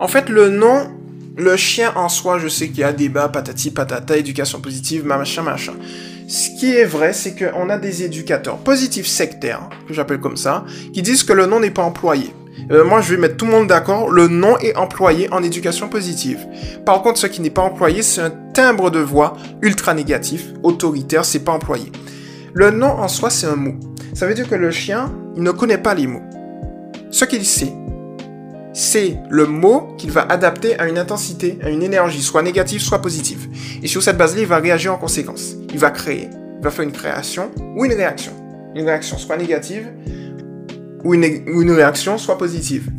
En 0.00 0.08
fait, 0.08 0.30
le 0.30 0.48
nom, 0.48 0.95
le 1.36 1.56
chien 1.56 1.92
en 1.96 2.08
soi, 2.08 2.38
je 2.38 2.48
sais 2.48 2.68
qu'il 2.68 2.78
y 2.78 2.84
a 2.84 2.92
débat, 2.92 3.28
patati 3.28 3.70
patata, 3.70 4.16
éducation 4.16 4.60
positive, 4.60 5.04
machin, 5.04 5.42
machin. 5.42 5.74
Ce 6.28 6.50
qui 6.58 6.74
est 6.74 6.84
vrai, 6.84 7.12
c'est 7.12 7.36
qu'on 7.36 7.68
a 7.68 7.78
des 7.78 8.02
éducateurs 8.02 8.56
positifs 8.56 9.06
sectaires, 9.06 9.68
que 9.86 9.94
j'appelle 9.94 10.18
comme 10.18 10.36
ça, 10.36 10.64
qui 10.92 11.02
disent 11.02 11.24
que 11.24 11.34
le 11.34 11.46
nom 11.46 11.60
n'est 11.60 11.70
pas 11.70 11.82
employé. 11.82 12.34
Euh, 12.70 12.84
moi, 12.84 13.00
je 13.02 13.14
vais 13.14 13.20
mettre 13.20 13.36
tout 13.36 13.44
le 13.44 13.52
monde 13.52 13.68
d'accord, 13.68 14.10
le 14.10 14.28
nom 14.28 14.56
est 14.58 14.74
employé 14.76 15.32
en 15.32 15.42
éducation 15.42 15.88
positive. 15.88 16.46
Par 16.84 17.02
contre, 17.02 17.18
ce 17.18 17.26
qui 17.26 17.42
n'est 17.42 17.50
pas 17.50 17.62
employé, 17.62 18.02
c'est 18.02 18.22
un 18.22 18.32
timbre 18.54 18.90
de 18.90 18.98
voix 18.98 19.36
ultra 19.62 19.92
négatif, 19.94 20.46
autoritaire, 20.62 21.24
c'est 21.24 21.44
pas 21.44 21.52
employé. 21.52 21.92
Le 22.54 22.70
nom 22.70 22.88
en 22.88 23.08
soi, 23.08 23.28
c'est 23.28 23.46
un 23.46 23.56
mot. 23.56 23.74
Ça 24.14 24.26
veut 24.26 24.34
dire 24.34 24.48
que 24.48 24.54
le 24.54 24.70
chien, 24.70 25.12
il 25.36 25.42
ne 25.42 25.50
connaît 25.50 25.78
pas 25.78 25.94
les 25.94 26.06
mots. 26.06 26.22
Ce 27.10 27.26
qu'il 27.26 27.44
sait, 27.44 27.72
c'est 28.76 29.16
le 29.30 29.46
mot 29.46 29.94
qu'il 29.96 30.10
va 30.10 30.20
adapter 30.20 30.78
à 30.78 30.86
une 30.86 30.98
intensité, 30.98 31.58
à 31.62 31.70
une 31.70 31.82
énergie, 31.82 32.20
soit 32.20 32.42
négative, 32.42 32.82
soit 32.82 33.00
positive. 33.00 33.48
Et 33.82 33.88
sur 33.88 34.02
cette 34.02 34.18
base-là, 34.18 34.42
il 34.42 34.46
va 34.46 34.58
réagir 34.58 34.92
en 34.92 34.98
conséquence. 34.98 35.54
Il 35.72 35.78
va 35.78 35.90
créer. 35.90 36.28
Il 36.58 36.62
va 36.62 36.70
faire 36.70 36.84
une 36.84 36.92
création 36.92 37.50
ou 37.74 37.86
une 37.86 37.94
réaction. 37.94 38.32
Une 38.74 38.84
réaction 38.84 39.16
soit 39.16 39.38
négative 39.38 39.88
ou 41.04 41.14
une, 41.14 41.70
réaction 41.70 42.18
soit 42.18 42.36
positive. 42.36 42.90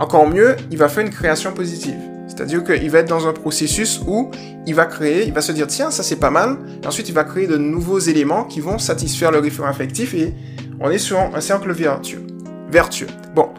Encore 0.00 0.28
mieux, 0.28 0.56
il 0.72 0.78
va 0.78 0.88
faire 0.88 1.04
une 1.04 1.12
création 1.12 1.52
positive. 1.52 1.98
C'est-à-dire 2.26 2.64
qu'il 2.64 2.90
va 2.90 2.98
être 2.98 3.08
dans 3.08 3.28
un 3.28 3.32
processus 3.32 4.00
où 4.08 4.32
il 4.66 4.74
va 4.74 4.86
créer, 4.86 5.24
il 5.24 5.32
va 5.32 5.40
se 5.40 5.52
dire 5.52 5.68
tiens, 5.68 5.92
ça 5.92 6.02
c'est 6.02 6.16
pas 6.16 6.30
mal, 6.30 6.56
ensuite 6.84 7.08
il 7.08 7.14
va 7.14 7.22
créer 7.22 7.46
de 7.46 7.56
nouveaux 7.56 7.98
éléments 8.00 8.42
qui 8.42 8.58
vont 8.58 8.78
satisfaire 8.78 9.30
le 9.30 9.38
référent 9.38 9.68
affectif 9.68 10.14
et 10.14 10.34
on 10.80 10.90
est 10.90 10.98
sur 10.98 11.20
un 11.20 11.40
cercle 11.40 11.70
vertueux. 11.70 12.26
vertueux. 12.70 13.08
Bon, 13.36 13.50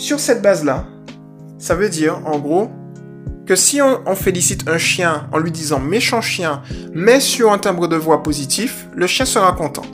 sur 0.00 0.18
cette 0.18 0.40
base-là, 0.40 0.86
ça 1.58 1.74
veut 1.74 1.90
dire, 1.90 2.22
en 2.24 2.38
gros, 2.38 2.70
que 3.44 3.54
si 3.54 3.82
on, 3.82 4.14
félicite 4.14 4.66
un 4.66 4.78
chien 4.78 5.28
en 5.30 5.38
lui 5.38 5.50
disant 5.50 5.78
méchant 5.78 6.22
chien, 6.22 6.62
mais 6.94 7.20
sur 7.20 7.52
un 7.52 7.58
timbre 7.58 7.86
de 7.86 7.96
voix 7.96 8.22
positif, 8.22 8.88
le 8.94 9.06
chien 9.06 9.26
sera 9.26 9.52
content. 9.52 9.84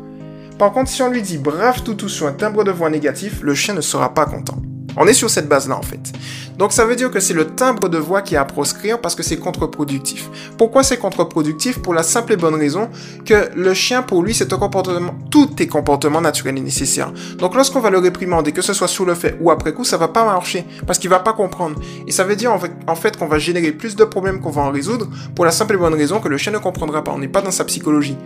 Par 0.60 0.72
contre, 0.72 0.90
si 0.90 1.02
on 1.02 1.10
lui 1.10 1.22
dit 1.22 1.38
brave 1.38 1.82
toutou 1.82 2.08
sur 2.08 2.28
un 2.28 2.32
timbre 2.32 2.62
de 2.62 2.70
voix 2.70 2.88
négatif, 2.88 3.40
le 3.42 3.54
chien 3.54 3.74
ne 3.74 3.80
sera 3.80 4.14
pas 4.14 4.26
content. 4.26 4.62
On 4.96 5.06
est 5.06 5.12
sur 5.12 5.30
cette 5.30 5.48
base-là 5.48 5.76
en 5.76 5.82
fait. 5.82 6.12
Donc 6.58 6.72
ça 6.72 6.84
veut 6.86 6.96
dire 6.96 7.10
que 7.10 7.20
c'est 7.20 7.34
le 7.34 7.46
timbre 7.46 7.88
de 7.88 7.98
voix 7.98 8.22
qui 8.22 8.34
est 8.34 8.38
à 8.38 8.44
proscrire 8.44 9.00
parce 9.00 9.14
que 9.14 9.22
c'est 9.22 9.36
contre-productif. 9.36 10.30
Pourquoi 10.56 10.82
c'est 10.82 10.96
contre-productif? 10.96 11.82
Pour 11.82 11.92
la 11.92 12.02
simple 12.02 12.32
et 12.32 12.36
bonne 12.36 12.54
raison 12.54 12.88
que 13.24 13.50
le 13.54 13.74
chien 13.74 14.02
pour 14.02 14.22
lui 14.22 14.34
c'est 14.34 14.52
un 14.52 14.58
comportement, 14.58 15.14
tout 15.30 15.50
est 15.60 15.66
comportement 15.66 16.20
naturel 16.20 16.56
et 16.56 16.60
nécessaire. 16.60 17.12
Donc 17.38 17.54
lorsqu'on 17.54 17.80
va 17.80 17.90
le 17.90 17.98
réprimander, 17.98 18.52
que 18.52 18.62
ce 18.62 18.72
soit 18.72 18.88
sur 18.88 19.04
le 19.04 19.14
fait 19.14 19.36
ou 19.40 19.50
après 19.50 19.72
coup, 19.72 19.84
ça 19.84 19.96
va 19.96 20.08
pas 20.08 20.24
marcher 20.24 20.64
parce 20.86 20.98
qu'il 20.98 21.10
va 21.10 21.20
pas 21.20 21.32
comprendre. 21.32 21.80
Et 22.06 22.12
ça 22.12 22.24
veut 22.24 22.36
dire 22.36 22.52
en 22.52 22.96
fait, 22.96 23.16
qu'on 23.16 23.26
va 23.26 23.38
générer 23.38 23.72
plus 23.72 23.96
de 23.96 24.04
problèmes 24.04 24.40
qu'on 24.40 24.50
va 24.50 24.62
en 24.62 24.70
résoudre 24.70 25.08
pour 25.34 25.44
la 25.44 25.50
simple 25.50 25.74
et 25.74 25.78
bonne 25.78 25.94
raison 25.94 26.20
que 26.20 26.28
le 26.28 26.38
chien 26.38 26.52
ne 26.52 26.58
comprendra 26.58 27.04
pas. 27.04 27.12
On 27.12 27.18
n'est 27.18 27.28
pas 27.28 27.42
dans 27.42 27.50
sa 27.50 27.64
psychologie. 27.64 28.16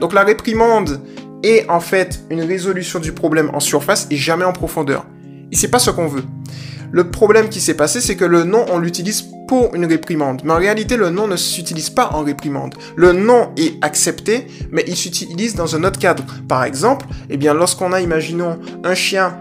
Donc 0.00 0.12
la 0.12 0.22
réprimande 0.22 1.00
est 1.42 1.68
en 1.68 1.80
fait 1.80 2.24
une 2.30 2.40
résolution 2.40 2.98
du 2.98 3.12
problème 3.12 3.50
en 3.52 3.60
surface 3.60 4.06
et 4.10 4.16
jamais 4.16 4.44
en 4.44 4.52
profondeur. 4.52 5.04
Et 5.52 5.56
c'est 5.56 5.68
pas 5.68 5.78
ce 5.78 5.90
qu'on 5.90 6.06
veut. 6.06 6.24
Le 6.92 7.10
problème 7.10 7.48
qui 7.48 7.60
s'est 7.60 7.74
passé, 7.74 8.00
c'est 8.00 8.14
que 8.14 8.24
le 8.24 8.44
nom, 8.44 8.66
on 8.70 8.78
l'utilise 8.78 9.24
pour 9.48 9.74
une 9.74 9.84
réprimande. 9.84 10.42
Mais 10.44 10.52
en 10.52 10.58
réalité, 10.58 10.96
le 10.96 11.10
nom 11.10 11.26
ne 11.26 11.36
s'utilise 11.36 11.90
pas 11.90 12.10
en 12.12 12.22
réprimande. 12.22 12.74
Le 12.96 13.12
nom 13.12 13.50
est 13.56 13.82
accepté, 13.82 14.46
mais 14.70 14.84
il 14.86 14.96
s'utilise 14.96 15.54
dans 15.54 15.74
un 15.74 15.82
autre 15.84 15.98
cadre. 15.98 16.24
Par 16.48 16.64
exemple, 16.64 17.06
eh 17.30 17.36
bien, 17.36 17.52
lorsqu'on 17.52 17.92
a, 17.92 18.00
imaginons, 18.00 18.58
un 18.84 18.94
chien 18.94 19.36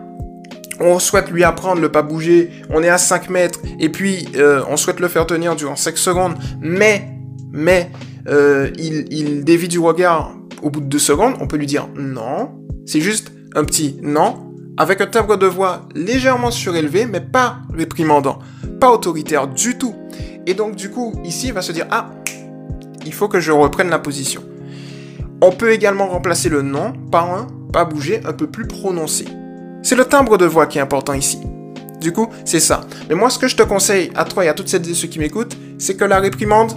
on 0.80 1.00
souhaite 1.00 1.30
lui 1.30 1.44
apprendre 1.44 1.82
le 1.82 1.90
pas 1.90 2.02
bouger, 2.02 2.50
on 2.70 2.82
est 2.84 2.90
à 2.90 2.98
5 2.98 3.30
mètres, 3.30 3.60
et 3.80 3.90
puis 3.90 4.28
euh, 4.36 4.64
on 4.70 4.78
souhaite 4.78 5.00
le 5.00 5.08
faire 5.08 5.26
tenir 5.26 5.56
durant 5.56 5.76
5 5.76 5.98
secondes, 5.98 6.34
mais, 6.62 7.10
mais, 7.52 7.92
euh, 8.28 8.72
il, 8.78 9.06
il 9.12 9.44
dévie 9.44 9.68
du 9.68 9.80
regard 9.80 10.36
au 10.62 10.70
bout 10.70 10.82
de 10.82 10.88
2 10.88 11.00
secondes, 11.00 11.36
on 11.40 11.48
peut 11.48 11.58
lui 11.58 11.68
dire 11.68 11.88
non, 11.96 12.52
c'est 12.86 13.02
juste 13.02 13.32
un 13.56 13.64
petit 13.64 13.98
non, 14.02 14.53
avec 14.78 15.02
un 15.02 15.08
timbre 15.08 15.38
de 15.38 15.46
voix 15.46 15.88
légèrement 15.96 16.52
surélevé, 16.52 17.06
mais 17.06 17.22
pas 17.22 17.58
réprimandant, 17.74 18.40
pas 18.80 18.92
autoritaire 18.92 19.48
du 19.48 19.78
tout. 19.78 19.96
Et 20.48 20.54
donc 20.54 20.76
du 20.76 20.90
coup, 20.90 21.14
ici, 21.24 21.48
il 21.48 21.54
va 21.54 21.62
se 21.62 21.72
dire, 21.72 21.88
ah, 21.92 22.10
il 23.06 23.14
faut 23.14 23.28
que 23.28 23.40
je 23.40 23.52
reprenne 23.52 23.90
la 23.90 24.00
position. 24.00 24.44
On 25.42 25.52
peut 25.52 25.72
également 25.72 26.08
remplacer 26.08 26.50
le 26.50 26.62
nom 26.62 26.94
par 27.12 27.34
un 27.34 27.48
pas 27.72 27.86
bouger 27.86 28.22
un 28.26 28.34
peu 28.34 28.48
plus 28.48 28.68
prononcé. 28.68 29.26
C'est 29.82 29.96
le 29.96 30.06
timbre 30.06 30.38
de 30.38 30.46
voix 30.46 30.68
qui 30.68 30.78
est 30.78 30.82
important 30.82 31.14
ici. 31.14 31.40
Du 32.00 32.12
coup, 32.12 32.28
c'est 32.46 32.60
ça. 32.60 32.82
Mais 33.10 33.16
moi, 33.16 33.30
ce 33.30 33.40
que 33.40 33.48
je 33.48 33.56
te 33.56 33.64
conseille 33.64 34.12
à 34.16 34.26
toi 34.26 34.46
et 34.46 34.48
à 34.48 34.54
toutes 34.54 34.68
celles 34.68 34.88
et 34.90 34.94
ceux 34.94 35.08
qui 35.08 35.20
m'écoutent, 35.20 35.58
c'est 35.78 35.96
que 35.96 36.06
la 36.06 36.20
réprimande, 36.20 36.72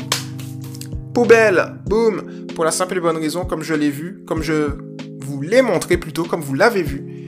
poubelle, 1.13 1.75
boum, 1.85 2.47
pour 2.55 2.65
la 2.65 2.71
simple 2.71 2.97
et 2.97 3.01
bonne 3.01 3.17
raison, 3.17 3.45
comme 3.45 3.63
je 3.63 3.75
l'ai 3.75 3.91
vu, 3.91 4.23
comme 4.27 4.43
je 4.43 4.79
vous 5.21 5.43
l'ai 5.43 5.63
montré 5.63 5.97
plutôt, 5.97 6.25
comme 6.25 6.41
vous 6.41 6.55
l'avez 6.55 6.83
vu, 6.83 7.26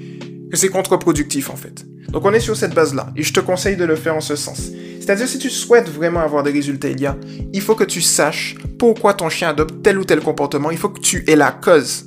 que 0.50 0.57
c'est 0.57 0.69
contre-productif 0.69 1.50
en 1.50 1.57
fait. 1.57 1.85
Donc 2.11 2.25
on 2.25 2.33
est 2.33 2.40
sur 2.40 2.57
cette 2.57 2.75
base-là, 2.75 3.12
et 3.17 3.23
je 3.23 3.33
te 3.33 3.40
conseille 3.40 3.76
de 3.76 3.85
le 3.85 3.97
faire 3.97 4.17
en 4.17 4.21
ce 4.21 4.37
sens. 4.37 4.71
C'est-à-dire 5.00 5.28
si 5.28 5.38
tu 5.38 5.50
souhaites 5.50 5.88
vraiment 5.88 6.21
avoir 6.21 6.43
des 6.43 6.50
résultats 6.50 6.88
il 6.88 7.14
il 7.52 7.61
faut 7.62 7.75
que 7.75 7.85
tu 7.85 8.02
saches 8.02 8.57
pourquoi 8.78 9.14
ton 9.14 9.28
chien 9.28 9.49
adopte 9.49 9.83
tel 9.83 9.99
ou 9.99 10.05
tel 10.05 10.21
comportement, 10.21 10.71
il 10.71 10.78
faut 10.78 10.90
que 10.90 11.00
tu 11.00 11.25
aies 11.26 11.37
la 11.37 11.50
cause. 11.50 12.07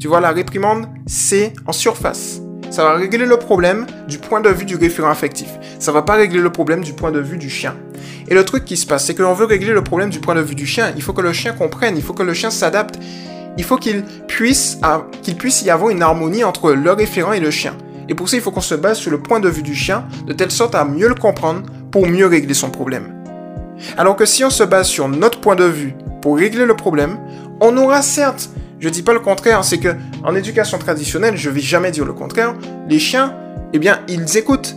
Tu 0.00 0.08
vois, 0.08 0.20
la 0.20 0.32
réprimande, 0.32 0.88
c'est 1.06 1.52
en 1.66 1.72
surface. 1.72 2.40
Ça 2.70 2.84
va 2.84 2.94
régler 2.94 3.26
le 3.26 3.36
problème 3.36 3.86
du 4.08 4.18
point 4.18 4.40
de 4.40 4.48
vue 4.48 4.64
du 4.64 4.76
référent 4.76 5.10
affectif. 5.10 5.48
Ça 5.78 5.92
va 5.92 6.02
pas 6.02 6.14
régler 6.14 6.40
le 6.40 6.50
problème 6.50 6.82
du 6.82 6.92
point 6.92 7.10
de 7.10 7.20
vue 7.20 7.36
du 7.36 7.50
chien. 7.50 7.76
Et 8.28 8.34
le 8.34 8.44
truc 8.44 8.64
qui 8.64 8.76
se 8.76 8.86
passe, 8.86 9.06
c'est 9.06 9.14
que 9.14 9.22
l'on 9.22 9.34
veut 9.34 9.46
régler 9.46 9.72
le 9.72 9.82
problème 9.82 10.10
du 10.10 10.20
point 10.20 10.34
de 10.34 10.40
vue 10.40 10.54
du 10.54 10.66
chien. 10.66 10.92
Il 10.96 11.02
faut 11.02 11.12
que 11.12 11.20
le 11.20 11.32
chien 11.32 11.52
comprenne, 11.52 11.96
il 11.96 12.02
faut 12.02 12.14
que 12.14 12.22
le 12.22 12.32
chien 12.32 12.50
s'adapte 12.50 12.98
il 13.56 13.64
faut 13.64 13.76
qu'il 13.76 14.04
puisse, 14.26 14.78
y 15.64 15.70
avoir 15.70 15.90
une 15.90 16.02
harmonie 16.02 16.44
entre 16.44 16.72
le 16.72 16.92
référent 16.92 17.32
et 17.32 17.40
le 17.40 17.50
chien. 17.50 17.76
Et 18.08 18.14
pour 18.14 18.28
ça, 18.28 18.36
il 18.36 18.42
faut 18.42 18.50
qu'on 18.50 18.60
se 18.60 18.74
base 18.74 18.98
sur 18.98 19.10
le 19.10 19.20
point 19.20 19.40
de 19.40 19.48
vue 19.48 19.62
du 19.62 19.74
chien, 19.74 20.04
de 20.26 20.32
telle 20.32 20.50
sorte 20.50 20.74
à 20.74 20.84
mieux 20.84 21.08
le 21.08 21.14
comprendre 21.14 21.62
pour 21.90 22.06
mieux 22.06 22.26
régler 22.26 22.54
son 22.54 22.70
problème. 22.70 23.14
Alors 23.96 24.16
que 24.16 24.24
si 24.24 24.44
on 24.44 24.50
se 24.50 24.64
base 24.64 24.88
sur 24.88 25.08
notre 25.08 25.40
point 25.40 25.56
de 25.56 25.64
vue 25.64 25.94
pour 26.20 26.36
régler 26.36 26.66
le 26.66 26.74
problème, 26.74 27.18
on 27.60 27.76
aura 27.76 28.02
certes, 28.02 28.50
je 28.78 28.88
dis 28.88 29.02
pas 29.02 29.12
le 29.12 29.20
contraire, 29.20 29.64
c'est 29.64 29.78
que 29.78 29.94
en 30.24 30.34
éducation 30.34 30.78
traditionnelle, 30.78 31.36
je 31.36 31.50
vais 31.50 31.60
jamais 31.60 31.90
dire 31.90 32.04
le 32.04 32.12
contraire, 32.12 32.54
les 32.88 32.98
chiens, 32.98 33.34
eh 33.72 33.78
bien, 33.78 34.00
ils 34.08 34.36
écoutent. 34.36 34.74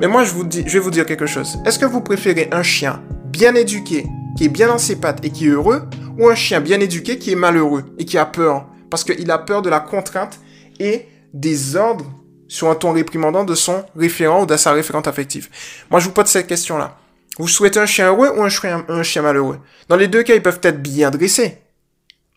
Mais 0.00 0.06
moi, 0.06 0.24
je, 0.24 0.32
je 0.66 0.72
vais 0.72 0.78
vous 0.78 0.90
dire 0.90 1.06
quelque 1.06 1.26
chose. 1.26 1.58
Est-ce 1.66 1.78
que 1.78 1.86
vous 1.86 2.00
préférez 2.00 2.48
un 2.52 2.62
chien 2.62 3.00
bien 3.24 3.54
éduqué, 3.54 4.06
qui 4.36 4.44
est 4.44 4.48
bien 4.48 4.68
dans 4.68 4.78
ses 4.78 4.96
pattes 4.96 5.24
et 5.24 5.30
qui 5.30 5.46
est 5.46 5.50
heureux, 5.50 5.82
ou 6.18 6.28
un 6.28 6.34
chien 6.34 6.60
bien 6.60 6.80
éduqué 6.80 7.18
qui 7.18 7.32
est 7.32 7.36
malheureux 7.36 7.84
et 7.98 8.04
qui 8.04 8.18
a 8.18 8.26
peur, 8.26 8.66
parce 8.90 9.04
qu'il 9.04 9.30
a 9.30 9.38
peur 9.38 9.62
de 9.62 9.70
la 9.70 9.80
contrainte 9.80 10.38
et 10.78 11.06
des 11.32 11.76
ordres 11.76 12.06
sur 12.48 12.70
un 12.70 12.74
ton 12.74 12.92
réprimandant 12.92 13.44
de 13.44 13.54
son 13.54 13.84
référent 13.96 14.42
ou 14.42 14.46
de 14.46 14.56
sa 14.56 14.72
référente 14.72 15.08
affective. 15.08 15.48
Moi, 15.90 16.00
je 16.00 16.06
vous 16.06 16.12
pose 16.12 16.26
cette 16.26 16.46
question-là. 16.46 16.96
Vous 17.38 17.48
souhaitez 17.48 17.80
un 17.80 17.86
chien 17.86 18.08
heureux 18.08 18.30
ou 18.36 18.42
un 18.42 18.48
chien, 18.48 19.22
malheureux? 19.22 19.58
Dans 19.88 19.96
les 19.96 20.06
deux 20.06 20.22
cas, 20.22 20.34
ils 20.34 20.42
peuvent 20.42 20.60
être 20.62 20.80
bien 20.80 21.10
dressés. 21.10 21.58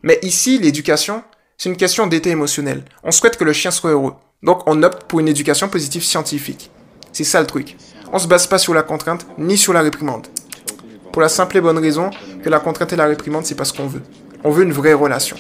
Mais 0.02 0.18
ici, 0.24 0.58
l'éducation, 0.58 1.24
c'est 1.58 1.70
une 1.70 1.78
question 1.78 2.08
d'état 2.08 2.32
émotionnel. 2.32 2.84
On 3.04 3.12
souhaite 3.12 3.38
que 3.38 3.44
le 3.44 3.54
chien 3.54 3.70
soit 3.70 3.92
heureux. 3.92 4.14
Donc, 4.42 4.64
on 4.66 4.82
opte 4.82 5.04
pour 5.04 5.20
une 5.20 5.28
éducation 5.28 5.70
positive 5.70 6.04
scientifique. 6.04 6.72
C'est 7.12 7.24
ça 7.24 7.42
le 7.42 7.48
truc. 7.48 7.78
On 8.12 8.20
se 8.20 8.28
base 8.28 8.48
pas 8.48 8.58
sur 8.58 8.74
la 8.74 8.84
contrainte 8.84 9.28
ni 9.38 9.58
sur 9.58 9.74
la 9.74 9.82
réprimande. 9.82 10.28
Pour 11.18 11.24
la 11.24 11.30
simple 11.30 11.58
et 11.58 11.62
bonne 11.62 11.80
raison 11.80 12.12
que 12.44 12.48
la 12.48 12.60
contrainte 12.60 12.94
et 12.94 12.96
la 12.96 13.08
réprimande, 13.08 13.44
c'est 13.44 13.56
pas 13.56 13.66
ce 13.66 13.74
qu'on 13.74 13.88
veut. 13.88 14.04
On 14.44 14.52
veut 14.52 14.62
une 14.62 14.72
vraie 14.72 14.94
relation. 14.94 15.36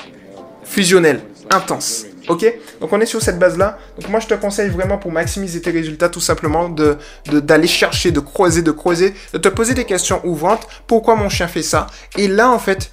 Fusionnelle, 0.63 1.21
intense. 1.51 2.05
Ok? 2.27 2.51
Donc 2.81 2.91
on 2.93 2.99
est 2.99 3.05
sur 3.05 3.21
cette 3.21 3.37
base-là. 3.37 3.77
Donc 3.99 4.09
moi 4.09 4.19
je 4.19 4.25
te 4.25 4.33
conseille 4.33 4.71
vraiment 4.71 4.97
pour 4.97 5.11
maximiser 5.11 5.61
tes 5.61 5.69
résultats 5.69 6.09
tout 6.09 6.19
simplement 6.19 6.67
de 6.67 6.97
d'aller 7.31 7.67
chercher, 7.67 8.09
de 8.09 8.19
creuser, 8.19 8.63
de 8.63 8.71
creuser, 8.71 9.13
de 9.33 9.37
te 9.37 9.49
poser 9.49 9.75
des 9.75 9.85
questions 9.85 10.19
ouvrantes. 10.25 10.67
Pourquoi 10.87 11.15
mon 11.15 11.29
chien 11.29 11.47
fait 11.47 11.61
ça? 11.61 11.85
Et 12.17 12.27
là 12.27 12.49
en 12.49 12.57
fait, 12.57 12.89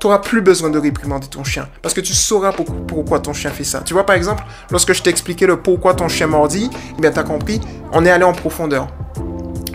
tu 0.00 0.08
n'auras 0.08 0.18
plus 0.18 0.40
besoin 0.40 0.70
de 0.70 0.80
réprimander 0.80 1.28
ton 1.28 1.44
chien. 1.44 1.68
Parce 1.80 1.94
que 1.94 2.00
tu 2.00 2.12
sauras 2.12 2.52
pourquoi 2.88 3.20
ton 3.20 3.34
chien 3.34 3.52
fait 3.52 3.62
ça. 3.62 3.82
Tu 3.84 3.94
vois, 3.94 4.04
par 4.04 4.16
exemple, 4.16 4.42
lorsque 4.72 4.92
je 4.94 5.00
t'ai 5.00 5.10
expliqué 5.10 5.46
le 5.46 5.58
pourquoi 5.58 5.94
ton 5.94 6.08
chien 6.08 6.26
mordit, 6.26 6.70
eh 6.98 7.00
bien, 7.00 7.12
tu 7.12 7.20
as 7.20 7.22
compris, 7.22 7.60
on 7.92 8.04
est 8.04 8.10
allé 8.10 8.24
en 8.24 8.32
profondeur. 8.32 8.88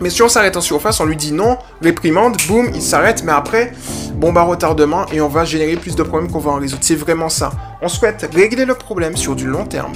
Mais 0.01 0.10
si 0.10 0.24
on 0.24 0.27
s'arrête 0.27 0.58
en 0.58 0.62
surface, 0.62 1.00
on 1.00 1.05
lui 1.05 1.15
dit 1.15 1.31
non, 1.31 1.58
réprimande, 1.81 2.36
boum, 2.48 2.72
il 2.74 2.81
s'arrête, 2.81 3.24
mais 3.24 3.31
après, 3.31 3.72
bon 4.15 4.34
bah 4.34 4.41
retardement, 4.41 5.05
et 5.13 5.22
on 5.22 5.27
va 5.27 5.46
générer 5.46 5.75
plus 5.75 5.96
de 5.96 6.01
problèmes 6.01 6.31
qu'on 6.31 6.39
va 6.39 6.51
en 6.51 6.55
résoudre. 6.55 6.81
C'est 6.84 6.96
vraiment 6.96 7.29
ça. 7.29 7.51
On 7.84 7.88
souhaite 7.88 8.27
régler 8.34 8.65
le 8.65 8.74
problème 8.74 9.15
sur 9.15 9.36
du 9.36 9.46
long 9.46 9.65
terme, 9.65 9.93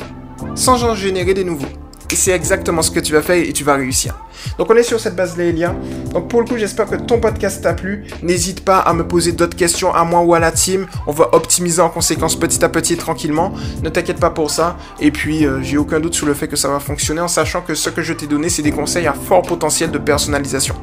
sans 0.53 0.83
en 0.83 0.93
générer 0.93 1.33
des 1.33 1.43
nouveaux. 1.43 1.65
Et 2.11 2.15
c'est 2.15 2.31
exactement 2.31 2.81
ce 2.81 2.91
que 2.91 2.99
tu 2.99 3.13
vas 3.13 3.21
faire 3.21 3.37
et 3.37 3.51
tu 3.53 3.63
vas 3.63 3.75
réussir. 3.75 4.15
Donc 4.57 4.69
on 4.69 4.75
est 4.75 4.83
sur 4.83 4.99
cette 4.99 5.15
base-là, 5.15 5.45
Elia. 5.45 5.75
Donc 6.13 6.27
pour 6.29 6.41
le 6.41 6.47
coup, 6.47 6.57
j'espère 6.57 6.87
que 6.87 6.95
ton 6.95 7.19
podcast 7.19 7.63
t'a 7.63 7.73
plu. 7.73 8.05
N'hésite 8.21 8.63
pas 8.63 8.79
à 8.79 8.93
me 8.93 9.07
poser 9.07 9.31
d'autres 9.31 9.57
questions 9.57 9.93
à 9.93 10.03
moi 10.03 10.21
ou 10.21 10.33
à 10.33 10.39
la 10.39 10.51
team. 10.51 10.87
On 11.07 11.11
va 11.11 11.29
optimiser 11.33 11.81
en 11.81 11.89
conséquence 11.89 12.35
petit 12.39 12.63
à 12.63 12.69
petit 12.69 12.95
tranquillement. 12.95 13.53
Ne 13.83 13.89
t'inquiète 13.89 14.19
pas 14.19 14.29
pour 14.29 14.51
ça. 14.51 14.77
Et 14.99 15.11
puis, 15.11 15.45
euh, 15.45 15.61
j'ai 15.61 15.77
aucun 15.77 15.99
doute 15.99 16.13
sur 16.13 16.27
le 16.27 16.33
fait 16.33 16.47
que 16.47 16.55
ça 16.55 16.67
va 16.67 16.79
fonctionner 16.79 17.21
en 17.21 17.27
sachant 17.27 17.61
que 17.61 17.73
ce 17.73 17.89
que 17.89 18.01
je 18.01 18.13
t'ai 18.13 18.27
donné, 18.27 18.49
c'est 18.49 18.61
des 18.61 18.71
conseils 18.71 19.07
à 19.07 19.13
fort 19.13 19.41
potentiel 19.41 19.91
de 19.91 19.97
personnalisation. 19.97 20.75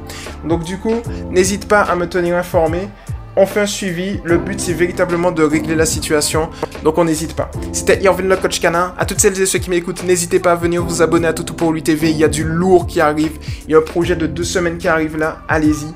Donc 0.45 0.64
du 0.64 0.79
coup, 0.79 1.00
n'hésite 1.31 1.69
pas 1.69 1.83
à 1.83 1.95
me 1.95 2.09
tenir 2.09 2.37
informé 2.37 2.88
on 3.36 3.46
fait 3.46 3.60
un 3.60 3.66
suivi. 3.66 4.20
Le 4.24 4.38
but, 4.38 4.60
c'est 4.60 4.72
véritablement 4.72 5.32
de 5.32 5.42
régler 5.42 5.74
la 5.74 5.86
situation. 5.86 6.50
Donc, 6.82 6.98
on 6.98 7.04
n'hésite 7.04 7.34
pas. 7.34 7.50
C'était 7.72 8.02
Irvin 8.02 8.24
le 8.24 8.36
coach 8.36 8.60
canin. 8.60 8.94
À 8.98 9.06
toutes 9.06 9.20
celles 9.20 9.40
et 9.40 9.46
ceux 9.46 9.58
qui 9.58 9.70
m'écoutent, 9.70 10.04
n'hésitez 10.04 10.38
pas 10.38 10.52
à 10.52 10.56
venir 10.56 10.84
vous 10.84 11.02
abonner 11.02 11.28
à 11.28 11.32
Toutou 11.32 11.54
pour 11.54 11.72
lui 11.72 11.82
TV. 11.82 12.10
Il 12.10 12.16
y 12.16 12.24
a 12.24 12.28
du 12.28 12.44
lourd 12.44 12.86
qui 12.86 13.00
arrive. 13.00 13.38
Il 13.66 13.72
y 13.72 13.74
a 13.74 13.78
un 13.78 13.82
projet 13.82 14.16
de 14.16 14.26
deux 14.26 14.44
semaines 14.44 14.78
qui 14.78 14.88
arrive 14.88 15.16
là. 15.16 15.38
Allez-y. 15.48 15.86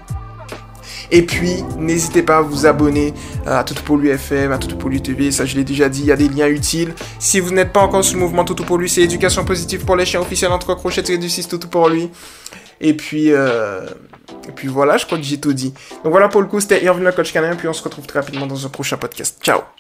Et 1.11 1.23
puis, 1.23 1.63
n'hésitez 1.79 2.23
pas 2.23 2.39
à 2.39 2.41
vous 2.41 2.67
abonner 2.67 3.15
à 3.47 3.63
Toutou 3.65 3.83
pour 3.83 3.97
lui 3.97 4.09
FM, 4.09 4.51
à 4.53 4.59
Toutou 4.59 4.77
pour 4.77 4.91
lui 4.91 5.01
TV. 5.01 5.31
Ça, 5.31 5.45
je 5.45 5.57
l'ai 5.57 5.65
déjà 5.65 5.89
dit, 5.89 6.01
il 6.01 6.07
y 6.07 6.13
a 6.13 6.17
des 6.17 6.29
liens 6.29 6.49
utiles. 6.49 6.95
Si 7.19 7.39
vous 7.39 7.53
n'êtes 7.53 7.73
pas 7.73 7.81
encore 7.81 8.05
sous 8.05 8.15
le 8.15 8.21
mouvement 8.21 8.45
Toutou 8.45 8.65
pour 8.65 8.79
lui, 8.79 8.89
c'est 8.89 9.03
éducation 9.03 9.45
positive 9.45 9.85
pour 9.85 9.95
les 9.97 10.05
chiens 10.05 10.21
officiels 10.21 10.51
entre 10.51 10.75
crochets 10.75 11.03
du 11.03 11.29
6 11.29 11.49
Toutou 11.49 11.69
pour 11.69 11.89
lui. 11.89 12.11
Et 12.81 12.95
puis, 12.95 13.33
euh, 13.33 13.87
et 14.49 14.53
puis 14.53 14.69
voilà, 14.69 14.97
je 14.97 15.07
crois 15.07 15.19
que 15.19 15.25
j'ai 15.25 15.39
tout 15.39 15.53
dit. 15.53 15.73
Donc 16.05 16.13
voilà 16.13 16.29
pour 16.29 16.41
le 16.41 16.47
coup, 16.47 16.61
c'était 16.61 16.83
Irvin 16.85 17.01
le 17.01 17.13
coach 17.13 17.33
canin, 17.33 17.57
puis 17.57 17.69
on 17.69 17.73
se 17.73 17.83
retrouve 17.83 18.07
très 18.07 18.21
rapidement 18.21 18.47
dans 18.47 18.67
un 18.67 18.71
prochain 18.71 18.97
podcast. 18.97 19.39
Ciao 19.43 19.76